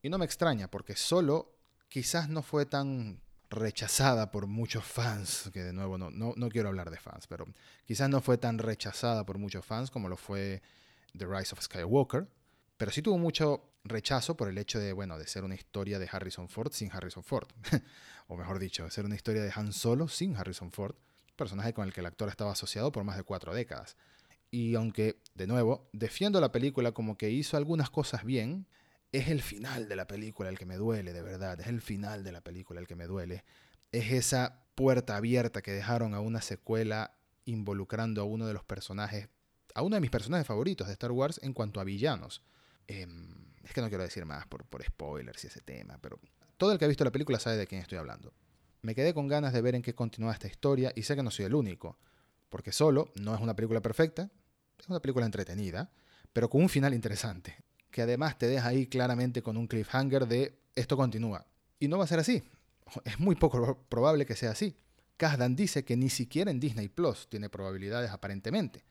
Y 0.00 0.08
no 0.08 0.16
me 0.16 0.24
extraña, 0.24 0.68
porque 0.68 0.96
Solo 0.96 1.54
quizás 1.90 2.30
no 2.30 2.40
fue 2.40 2.64
tan 2.64 3.20
rechazada 3.50 4.30
por 4.30 4.46
muchos 4.46 4.86
fans, 4.86 5.50
que 5.52 5.62
de 5.62 5.74
nuevo 5.74 5.98
no, 5.98 6.10
no, 6.10 6.32
no 6.34 6.48
quiero 6.48 6.70
hablar 6.70 6.90
de 6.90 6.96
fans, 6.96 7.26
pero 7.26 7.44
quizás 7.84 8.08
no 8.08 8.22
fue 8.22 8.38
tan 8.38 8.56
rechazada 8.56 9.26
por 9.26 9.36
muchos 9.36 9.66
fans 9.66 9.90
como 9.90 10.08
lo 10.08 10.16
fue 10.16 10.62
The 11.14 11.26
Rise 11.26 11.52
of 11.52 11.60
Skywalker, 11.60 12.26
pero 12.78 12.90
sí 12.90 13.02
tuvo 13.02 13.18
mucho 13.18 13.68
rechazo 13.84 14.34
por 14.34 14.48
el 14.48 14.56
hecho 14.56 14.78
de, 14.78 14.94
bueno, 14.94 15.18
de 15.18 15.26
ser 15.26 15.44
una 15.44 15.56
historia 15.56 15.98
de 15.98 16.08
Harrison 16.10 16.48
Ford 16.48 16.72
sin 16.72 16.90
Harrison 16.90 17.22
Ford. 17.22 17.48
o 18.28 18.36
mejor 18.38 18.58
dicho, 18.58 18.84
de 18.84 18.90
ser 18.90 19.04
una 19.04 19.14
historia 19.14 19.42
de 19.42 19.52
Han 19.54 19.74
Solo 19.74 20.08
sin 20.08 20.36
Harrison 20.36 20.72
Ford, 20.72 20.96
personaje 21.42 21.74
con 21.74 21.86
el 21.86 21.92
que 21.92 22.00
el 22.00 22.06
actor 22.06 22.28
estaba 22.28 22.52
asociado 22.52 22.92
por 22.92 23.04
más 23.04 23.16
de 23.16 23.24
cuatro 23.24 23.54
décadas. 23.54 23.96
Y 24.50 24.74
aunque, 24.74 25.20
de 25.34 25.46
nuevo, 25.46 25.88
defiendo 25.92 26.40
la 26.40 26.52
película 26.52 26.92
como 26.92 27.16
que 27.16 27.30
hizo 27.30 27.56
algunas 27.56 27.90
cosas 27.90 28.24
bien, 28.24 28.66
es 29.10 29.28
el 29.28 29.42
final 29.42 29.88
de 29.88 29.96
la 29.96 30.06
película 30.06 30.48
el 30.48 30.58
que 30.58 30.66
me 30.66 30.76
duele, 30.76 31.12
de 31.12 31.22
verdad. 31.22 31.60
Es 31.60 31.66
el 31.66 31.80
final 31.80 32.22
de 32.24 32.32
la 32.32 32.40
película 32.40 32.80
el 32.80 32.86
que 32.86 32.96
me 32.96 33.06
duele. 33.06 33.44
Es 33.92 34.12
esa 34.12 34.64
puerta 34.74 35.16
abierta 35.16 35.62
que 35.62 35.72
dejaron 35.72 36.14
a 36.14 36.20
una 36.20 36.40
secuela 36.40 37.14
involucrando 37.44 38.22
a 38.22 38.24
uno 38.24 38.46
de 38.46 38.54
los 38.54 38.64
personajes, 38.64 39.28
a 39.74 39.82
uno 39.82 39.96
de 39.96 40.00
mis 40.00 40.10
personajes 40.10 40.46
favoritos 40.46 40.86
de 40.86 40.92
Star 40.94 41.12
Wars 41.12 41.40
en 41.42 41.52
cuanto 41.52 41.80
a 41.80 41.84
villanos. 41.84 42.42
Em, 42.86 43.52
es 43.64 43.72
que 43.72 43.80
no 43.80 43.88
quiero 43.88 44.04
decir 44.04 44.24
más 44.24 44.46
por, 44.46 44.64
por 44.64 44.82
spoilers 44.84 45.44
y 45.44 45.46
ese 45.46 45.60
tema, 45.60 45.98
pero 46.00 46.18
todo 46.56 46.72
el 46.72 46.78
que 46.78 46.84
ha 46.84 46.88
visto 46.88 47.04
la 47.04 47.12
película 47.12 47.38
sabe 47.38 47.56
de 47.56 47.66
quién 47.66 47.80
estoy 47.80 47.98
hablando. 47.98 48.32
Me 48.82 48.94
quedé 48.94 49.14
con 49.14 49.28
ganas 49.28 49.52
de 49.52 49.62
ver 49.62 49.74
en 49.74 49.82
qué 49.82 49.94
continúa 49.94 50.32
esta 50.32 50.48
historia 50.48 50.92
y 50.94 51.02
sé 51.02 51.16
que 51.16 51.22
no 51.22 51.30
soy 51.30 51.46
el 51.46 51.54
único, 51.54 51.98
porque 52.48 52.72
solo 52.72 53.10
no 53.20 53.34
es 53.34 53.40
una 53.40 53.56
película 53.56 53.80
perfecta, 53.80 54.30
es 54.78 54.88
una 54.88 55.00
película 55.00 55.24
entretenida, 55.24 55.90
pero 56.32 56.50
con 56.50 56.62
un 56.62 56.68
final 56.68 56.92
interesante, 56.92 57.56
que 57.90 58.02
además 58.02 58.38
te 58.38 58.46
deja 58.48 58.68
ahí 58.68 58.86
claramente 58.86 59.42
con 59.42 59.56
un 59.56 59.66
cliffhanger 59.66 60.26
de 60.26 60.58
esto 60.74 60.96
continúa. 60.96 61.46
Y 61.78 61.88
no 61.88 61.98
va 61.98 62.04
a 62.04 62.08
ser 62.08 62.18
así. 62.18 62.42
Es 63.04 63.18
muy 63.18 63.36
poco 63.36 63.86
probable 63.88 64.26
que 64.26 64.36
sea 64.36 64.50
así. 64.50 64.76
Kasdan 65.16 65.56
dice 65.56 65.84
que 65.84 65.96
ni 65.96 66.10
siquiera 66.10 66.50
en 66.50 66.60
Disney 66.60 66.88
Plus 66.88 67.28
tiene 67.28 67.48
probabilidades 67.48 68.10
aparentemente. 68.10 68.84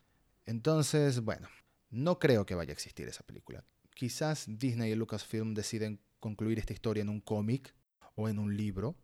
Entonces, 0.46 1.20
bueno, 1.22 1.50
no 1.90 2.18
creo 2.18 2.46
que 2.46 2.56
vaya 2.56 2.72
a 2.72 2.74
existir 2.74 3.08
esa 3.08 3.24
película 3.24 3.64
quizás 4.02 4.46
Disney 4.48 4.92
y 4.92 4.96
Lucasfilm 4.96 5.54
deciden 5.54 6.00
concluir 6.20 6.58
esta 6.58 6.74
historia 6.74 7.02
en 7.02 7.10
un 7.10 7.22
cómic 7.22 7.76
o 8.16 8.28
en 8.28 8.40
un 8.40 8.58
libro. 8.58 8.96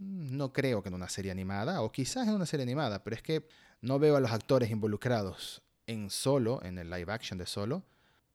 Mm, 0.00 0.36
no 0.36 0.52
creo 0.52 0.82
que 0.82 0.88
en 0.88 0.94
una 0.94 1.08
serie 1.08 1.30
animada, 1.30 1.82
o 1.82 1.92
quizás 1.92 2.26
en 2.26 2.34
una 2.34 2.46
serie 2.46 2.64
animada, 2.64 3.04
pero 3.04 3.14
es 3.14 3.22
que 3.22 3.46
no 3.82 3.98
veo 3.98 4.16
a 4.16 4.20
los 4.20 4.32
actores 4.32 4.70
involucrados 4.70 5.62
en 5.86 6.10
solo, 6.10 6.62
en 6.62 6.78
el 6.78 6.90
live 6.90 7.12
action 7.12 7.38
de 7.38 7.46
solo, 7.46 7.84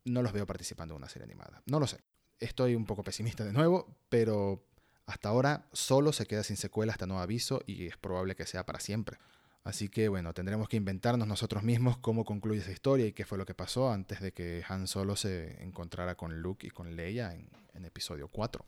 no 0.05 0.21
los 0.21 0.31
veo 0.31 0.45
participando 0.45 0.93
en 0.93 0.97
una 0.97 1.09
serie 1.09 1.25
animada. 1.25 1.63
No 1.65 1.79
lo 1.79 1.87
sé. 1.87 1.99
Estoy 2.39 2.75
un 2.75 2.85
poco 2.85 3.03
pesimista 3.03 3.43
de 3.43 3.53
nuevo, 3.53 3.97
pero 4.09 4.63
hasta 5.07 5.29
ahora 5.29 5.67
solo 5.71 6.13
se 6.13 6.25
queda 6.25 6.43
sin 6.43 6.57
secuela 6.57 6.91
hasta 6.91 7.07
nuevo 7.07 7.21
aviso 7.21 7.61
y 7.65 7.87
es 7.87 7.97
probable 7.97 8.35
que 8.35 8.45
sea 8.45 8.65
para 8.65 8.79
siempre. 8.79 9.17
Así 9.63 9.89
que 9.89 10.09
bueno, 10.09 10.33
tendremos 10.33 10.69
que 10.69 10.77
inventarnos 10.77 11.27
nosotros 11.27 11.63
mismos 11.63 11.97
cómo 11.97 12.23
concluye 12.23 12.59
esa 12.59 12.71
historia 12.71 13.07
y 13.07 13.13
qué 13.13 13.25
fue 13.25 13.39
lo 13.39 13.45
que 13.47 13.55
pasó 13.55 13.91
antes 13.91 14.19
de 14.19 14.31
que 14.31 14.63
Han 14.67 14.87
Solo 14.87 15.15
se 15.15 15.63
encontrara 15.63 16.15
con 16.15 16.39
Luke 16.39 16.67
y 16.67 16.69
con 16.69 16.95
Leia 16.95 17.33
en, 17.33 17.49
en 17.73 17.85
episodio 17.85 18.27
4. 18.27 18.63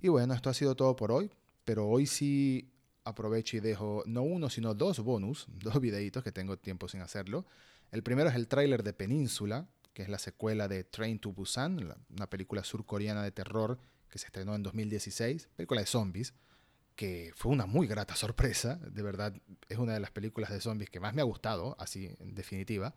Y 0.00 0.08
bueno, 0.08 0.32
esto 0.32 0.48
ha 0.48 0.54
sido 0.54 0.74
todo 0.74 0.96
por 0.96 1.12
hoy, 1.12 1.30
pero 1.68 1.86
hoy 1.86 2.06
sí 2.06 2.72
aprovecho 3.04 3.58
y 3.58 3.60
dejo 3.60 4.02
no 4.06 4.22
uno, 4.22 4.48
sino 4.48 4.72
dos 4.72 5.00
bonus, 5.00 5.46
dos 5.62 5.78
videitos 5.82 6.24
que 6.24 6.32
tengo 6.32 6.56
tiempo 6.56 6.88
sin 6.88 7.02
hacerlo. 7.02 7.44
El 7.90 8.02
primero 8.02 8.30
es 8.30 8.36
el 8.36 8.48
tráiler 8.48 8.82
de 8.82 8.94
Península, 8.94 9.68
que 9.92 10.02
es 10.02 10.08
la 10.08 10.18
secuela 10.18 10.66
de 10.66 10.84
Train 10.84 11.18
to 11.18 11.30
Busan, 11.30 11.94
una 12.08 12.30
película 12.30 12.64
surcoreana 12.64 13.22
de 13.22 13.32
terror 13.32 13.78
que 14.08 14.18
se 14.18 14.24
estrenó 14.24 14.54
en 14.54 14.62
2016, 14.62 15.50
película 15.56 15.82
de 15.82 15.86
zombies, 15.86 16.32
que 16.96 17.32
fue 17.36 17.52
una 17.52 17.66
muy 17.66 17.86
grata 17.86 18.16
sorpresa, 18.16 18.76
de 18.76 19.02
verdad 19.02 19.34
es 19.68 19.76
una 19.76 19.92
de 19.92 20.00
las 20.00 20.10
películas 20.10 20.48
de 20.48 20.62
zombies 20.62 20.88
que 20.88 21.00
más 21.00 21.12
me 21.12 21.20
ha 21.20 21.26
gustado, 21.26 21.76
así 21.78 22.16
en 22.18 22.34
definitiva. 22.34 22.94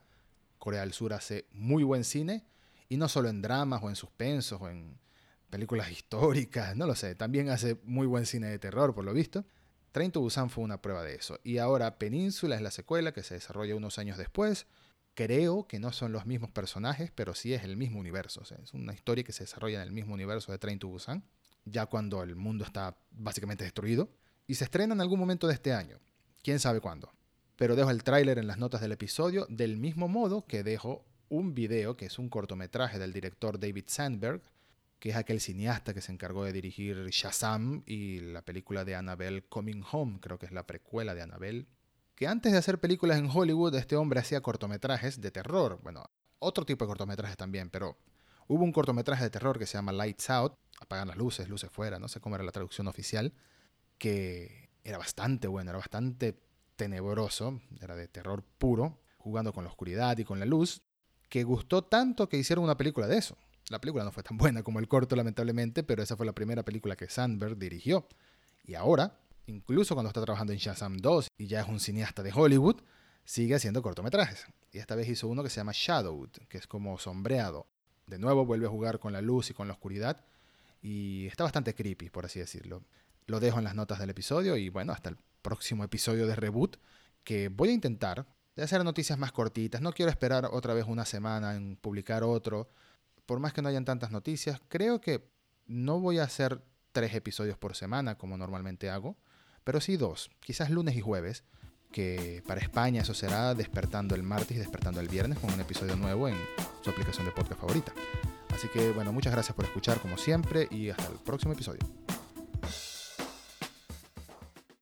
Corea 0.60 0.80
del 0.80 0.94
Sur 0.94 1.12
hace 1.12 1.46
muy 1.52 1.84
buen 1.84 2.06
cine, 2.06 2.46
y 2.88 2.96
no 2.96 3.10
solo 3.10 3.28
en 3.28 3.42
dramas 3.42 3.84
o 3.84 3.90
en 3.90 3.98
suspensos 3.98 4.62
o 4.62 4.70
en 4.70 4.98
películas 5.52 5.92
históricas, 5.92 6.76
no 6.76 6.88
lo 6.88 6.96
sé, 6.96 7.14
también 7.14 7.50
hace 7.50 7.80
muy 7.84 8.08
buen 8.08 8.26
cine 8.26 8.48
de 8.48 8.58
terror 8.58 8.96
por 8.96 9.06
lo 9.06 9.14
visto. 9.14 9.46
Train 9.92 10.12
to 10.12 10.22
Busan 10.22 10.50
fue 10.50 10.64
una 10.64 10.82
prueba 10.82 11.04
de 11.04 11.16
eso. 11.16 11.40
Y 11.44 11.58
ahora 11.58 11.98
Península 12.00 12.56
es 12.56 12.62
la 12.62 12.72
secuela 12.72 13.12
que 13.12 13.24
se 13.24 13.36
desarrolla 13.36 13.76
unos 13.76 14.00
años 14.00 14.18
después. 14.18 14.66
Creo 15.14 15.68
que 15.68 15.80
no 15.80 15.92
son 15.92 16.14
los 16.14 16.26
mismos 16.26 16.50
personajes, 16.52 17.12
pero 17.14 17.36
sí 17.36 17.54
es 17.54 17.64
el 17.66 17.76
mismo 17.76 18.00
universo. 18.00 18.42
es 18.42 18.74
una 18.74 18.94
historia 18.94 19.26
que 19.26 19.34
se 19.34 19.44
desarrolla 19.44 19.82
en 19.82 19.88
el 19.88 19.92
mismo 19.92 20.14
universo 20.14 20.54
de 20.54 20.58
Train 20.58 20.80
to 20.80 20.88
Busan, 20.88 21.26
ya 21.66 21.86
cuando 21.88 22.24
el 22.24 22.38
mundo 22.38 22.64
está 22.64 22.98
básicamente 23.12 23.66
destruido. 23.66 24.10
Y 24.48 24.56
se 24.56 24.64
estrena 24.64 24.94
en 24.94 25.02
algún 25.02 25.20
momento 25.20 25.48
de 25.48 25.54
este 25.54 25.74
año. 25.74 26.00
Quién 26.42 26.60
sabe 26.60 26.80
cuándo. 26.80 27.12
Pero 27.58 27.76
dejo 27.76 27.92
el 27.92 28.04
tráiler 28.04 28.38
en 28.40 28.48
las 28.48 28.58
notas 28.58 28.80
del 28.80 28.94
episodio, 28.94 29.46
del 29.50 29.76
mismo 29.78 30.08
modo 30.08 30.46
que 30.46 30.64
dejo 30.64 31.06
un 31.28 31.54
video, 31.54 31.96
que 31.96 32.06
es 32.06 32.18
un 32.18 32.30
cortometraje 32.30 32.98
del 32.98 33.14
director 33.14 33.60
David 33.60 33.86
Sandberg, 33.88 34.42
que 35.02 35.10
es 35.10 35.16
aquel 35.16 35.42
cineasta 35.42 35.96
que 35.96 36.02
se 36.02 36.12
encargó 36.12 36.44
de 36.44 36.54
dirigir 36.54 37.08
Shazam 37.10 37.82
y 37.88 38.20
la 38.20 38.44
película 38.44 38.86
de 38.86 38.94
Annabelle 38.94 39.44
Coming 39.50 39.84
Home, 39.92 40.20
creo 40.22 40.38
que 40.38 40.46
es 40.46 40.52
la 40.52 40.68
precuela 40.68 41.16
de 41.16 41.24
Annabelle. 41.24 41.66
Que 42.14 42.28
antes 42.28 42.52
de 42.52 42.60
hacer 42.60 42.80
películas 42.80 43.18
en 43.18 43.28
Hollywood, 43.28 43.74
este 43.74 43.96
hombre 43.96 44.20
hacía 44.20 44.42
cortometrajes 44.42 45.20
de 45.20 45.32
terror. 45.32 45.80
Bueno, 45.82 46.06
otro 46.38 46.68
tipo 46.68 46.86
de 46.86 46.90
cortometrajes 46.90 47.36
también, 47.36 47.72
pero 47.72 47.98
hubo 48.48 48.64
un 48.64 48.72
cortometraje 48.72 49.24
de 49.24 49.32
terror 49.32 49.58
que 49.58 49.66
se 49.66 49.74
llama 49.74 49.92
Lights 49.92 50.30
Out, 50.30 50.54
apagan 50.80 51.08
las 51.08 51.18
luces, 51.18 51.50
luces 51.50 51.72
fuera, 51.72 51.98
no 51.98 52.08
sé 52.08 52.20
cómo 52.20 52.36
era 52.36 52.44
la 52.44 52.52
traducción 52.52 52.88
oficial, 52.88 53.34
que 53.98 54.70
era 54.84 55.00
bastante 55.00 55.48
bueno, 55.48 55.72
era 55.72 55.80
bastante 55.80 56.40
tenebroso, 56.76 57.60
era 57.82 57.96
de 57.96 58.08
terror 58.08 58.44
puro, 58.60 59.02
jugando 59.18 59.52
con 59.52 59.64
la 59.64 59.72
oscuridad 59.72 60.16
y 60.20 60.26
con 60.26 60.38
la 60.38 60.46
luz, 60.46 60.84
que 61.28 61.44
gustó 61.44 61.86
tanto 61.86 62.30
que 62.30 62.38
hicieron 62.38 62.64
una 62.66 62.78
película 62.78 63.08
de 63.08 63.18
eso. 63.18 63.36
La 63.72 63.80
película 63.80 64.04
no 64.04 64.12
fue 64.12 64.22
tan 64.22 64.38
buena 64.38 64.64
como 64.64 64.80
el 64.80 64.88
corto, 64.90 65.16
lamentablemente, 65.16 65.84
pero 65.84 66.04
esa 66.04 66.18
fue 66.18 66.26
la 66.26 66.34
primera 66.34 66.64
película 66.64 66.98
que 66.98 67.08
Sandberg 67.08 67.58
dirigió. 67.58 68.06
Y 68.66 68.76
ahora, 68.76 69.18
incluso 69.48 69.96
cuando 69.96 70.10
está 70.10 70.22
trabajando 70.22 70.52
en 70.52 70.60
Shazam 70.60 70.98
2 70.98 71.28
y 71.38 71.48
ya 71.48 71.62
es 71.62 71.68
un 71.70 71.80
cineasta 71.80 72.22
de 72.22 72.34
Hollywood, 72.36 72.82
sigue 73.24 73.56
haciendo 73.56 73.82
cortometrajes. 73.82 74.46
Y 74.74 74.80
esta 74.80 74.96
vez 74.96 75.08
hizo 75.08 75.30
uno 75.30 75.42
que 75.42 75.50
se 75.50 75.58
llama 75.58 75.72
Shadowed, 75.74 76.32
que 76.50 76.58
es 76.58 76.68
como 76.68 77.00
sombreado. 77.00 77.66
De 78.08 78.20
nuevo 78.20 78.46
vuelve 78.46 78.68
a 78.68 78.70
jugar 78.70 79.00
con 79.00 79.14
la 79.14 79.22
luz 79.22 79.50
y 79.50 79.54
con 79.54 79.68
la 79.68 79.74
oscuridad. 79.74 80.26
Y 80.82 81.28
está 81.28 81.46
bastante 81.46 81.74
creepy, 81.74 82.10
por 82.10 82.26
así 82.26 82.40
decirlo. 82.40 82.84
Lo 83.26 83.40
dejo 83.40 83.58
en 83.60 83.64
las 83.64 83.76
notas 83.76 84.00
del 84.00 84.10
episodio 84.10 84.58
y 84.58 84.68
bueno, 84.68 84.92
hasta 84.92 85.10
el 85.10 85.18
próximo 85.42 85.86
episodio 85.86 86.28
de 86.28 86.36
Reboot, 86.36 86.76
que 87.24 87.48
voy 87.48 87.70
a 87.70 87.74
intentar 87.74 88.28
de 88.56 88.64
hacer 88.64 88.84
noticias 88.84 89.18
más 89.18 89.32
cortitas. 89.32 89.82
No 89.82 89.94
quiero 89.94 90.12
esperar 90.12 90.50
otra 90.52 90.74
vez 90.74 90.86
una 90.88 91.06
semana 91.06 91.56
en 91.56 91.78
publicar 91.78 92.24
otro 92.24 92.68
por 93.32 93.40
más 93.40 93.54
que 93.54 93.62
no 93.62 93.70
hayan 93.70 93.86
tantas 93.86 94.12
noticias, 94.12 94.60
creo 94.68 95.00
que 95.00 95.26
no 95.66 96.02
voy 96.02 96.20
a 96.20 96.24
hacer 96.24 96.62
tres 96.92 97.16
episodios 97.16 97.58
por 97.58 97.78
semana 97.78 98.18
como 98.18 98.36
normalmente 98.36 98.90
hago, 98.90 99.16
pero 99.64 99.80
sí 99.80 99.96
dos, 99.96 100.32
quizás 100.42 100.70
lunes 100.70 100.98
y 100.98 101.00
jueves, 101.00 101.46
que 101.94 102.44
para 102.46 102.60
España 102.60 103.04
eso 103.04 103.14
será 103.14 103.56
despertando 103.56 104.16
el 104.16 104.24
martes 104.24 104.58
y 104.58 104.60
despertando 104.60 105.00
el 105.00 105.08
viernes 105.08 105.40
con 105.40 105.54
un 105.54 105.62
episodio 105.62 105.96
nuevo 105.96 106.28
en 106.28 106.36
su 106.84 106.90
aplicación 106.90 107.26
de 107.26 107.32
podcast 107.32 107.62
favorita. 107.62 107.94
Así 108.54 108.68
que 108.68 108.92
bueno, 108.92 109.14
muchas 109.14 109.32
gracias 109.32 109.56
por 109.56 109.64
escuchar 109.64 110.02
como 110.02 110.18
siempre 110.18 110.68
y 110.70 110.90
hasta 110.90 111.08
el 111.08 111.20
próximo 111.20 111.54
episodio. 111.54 111.80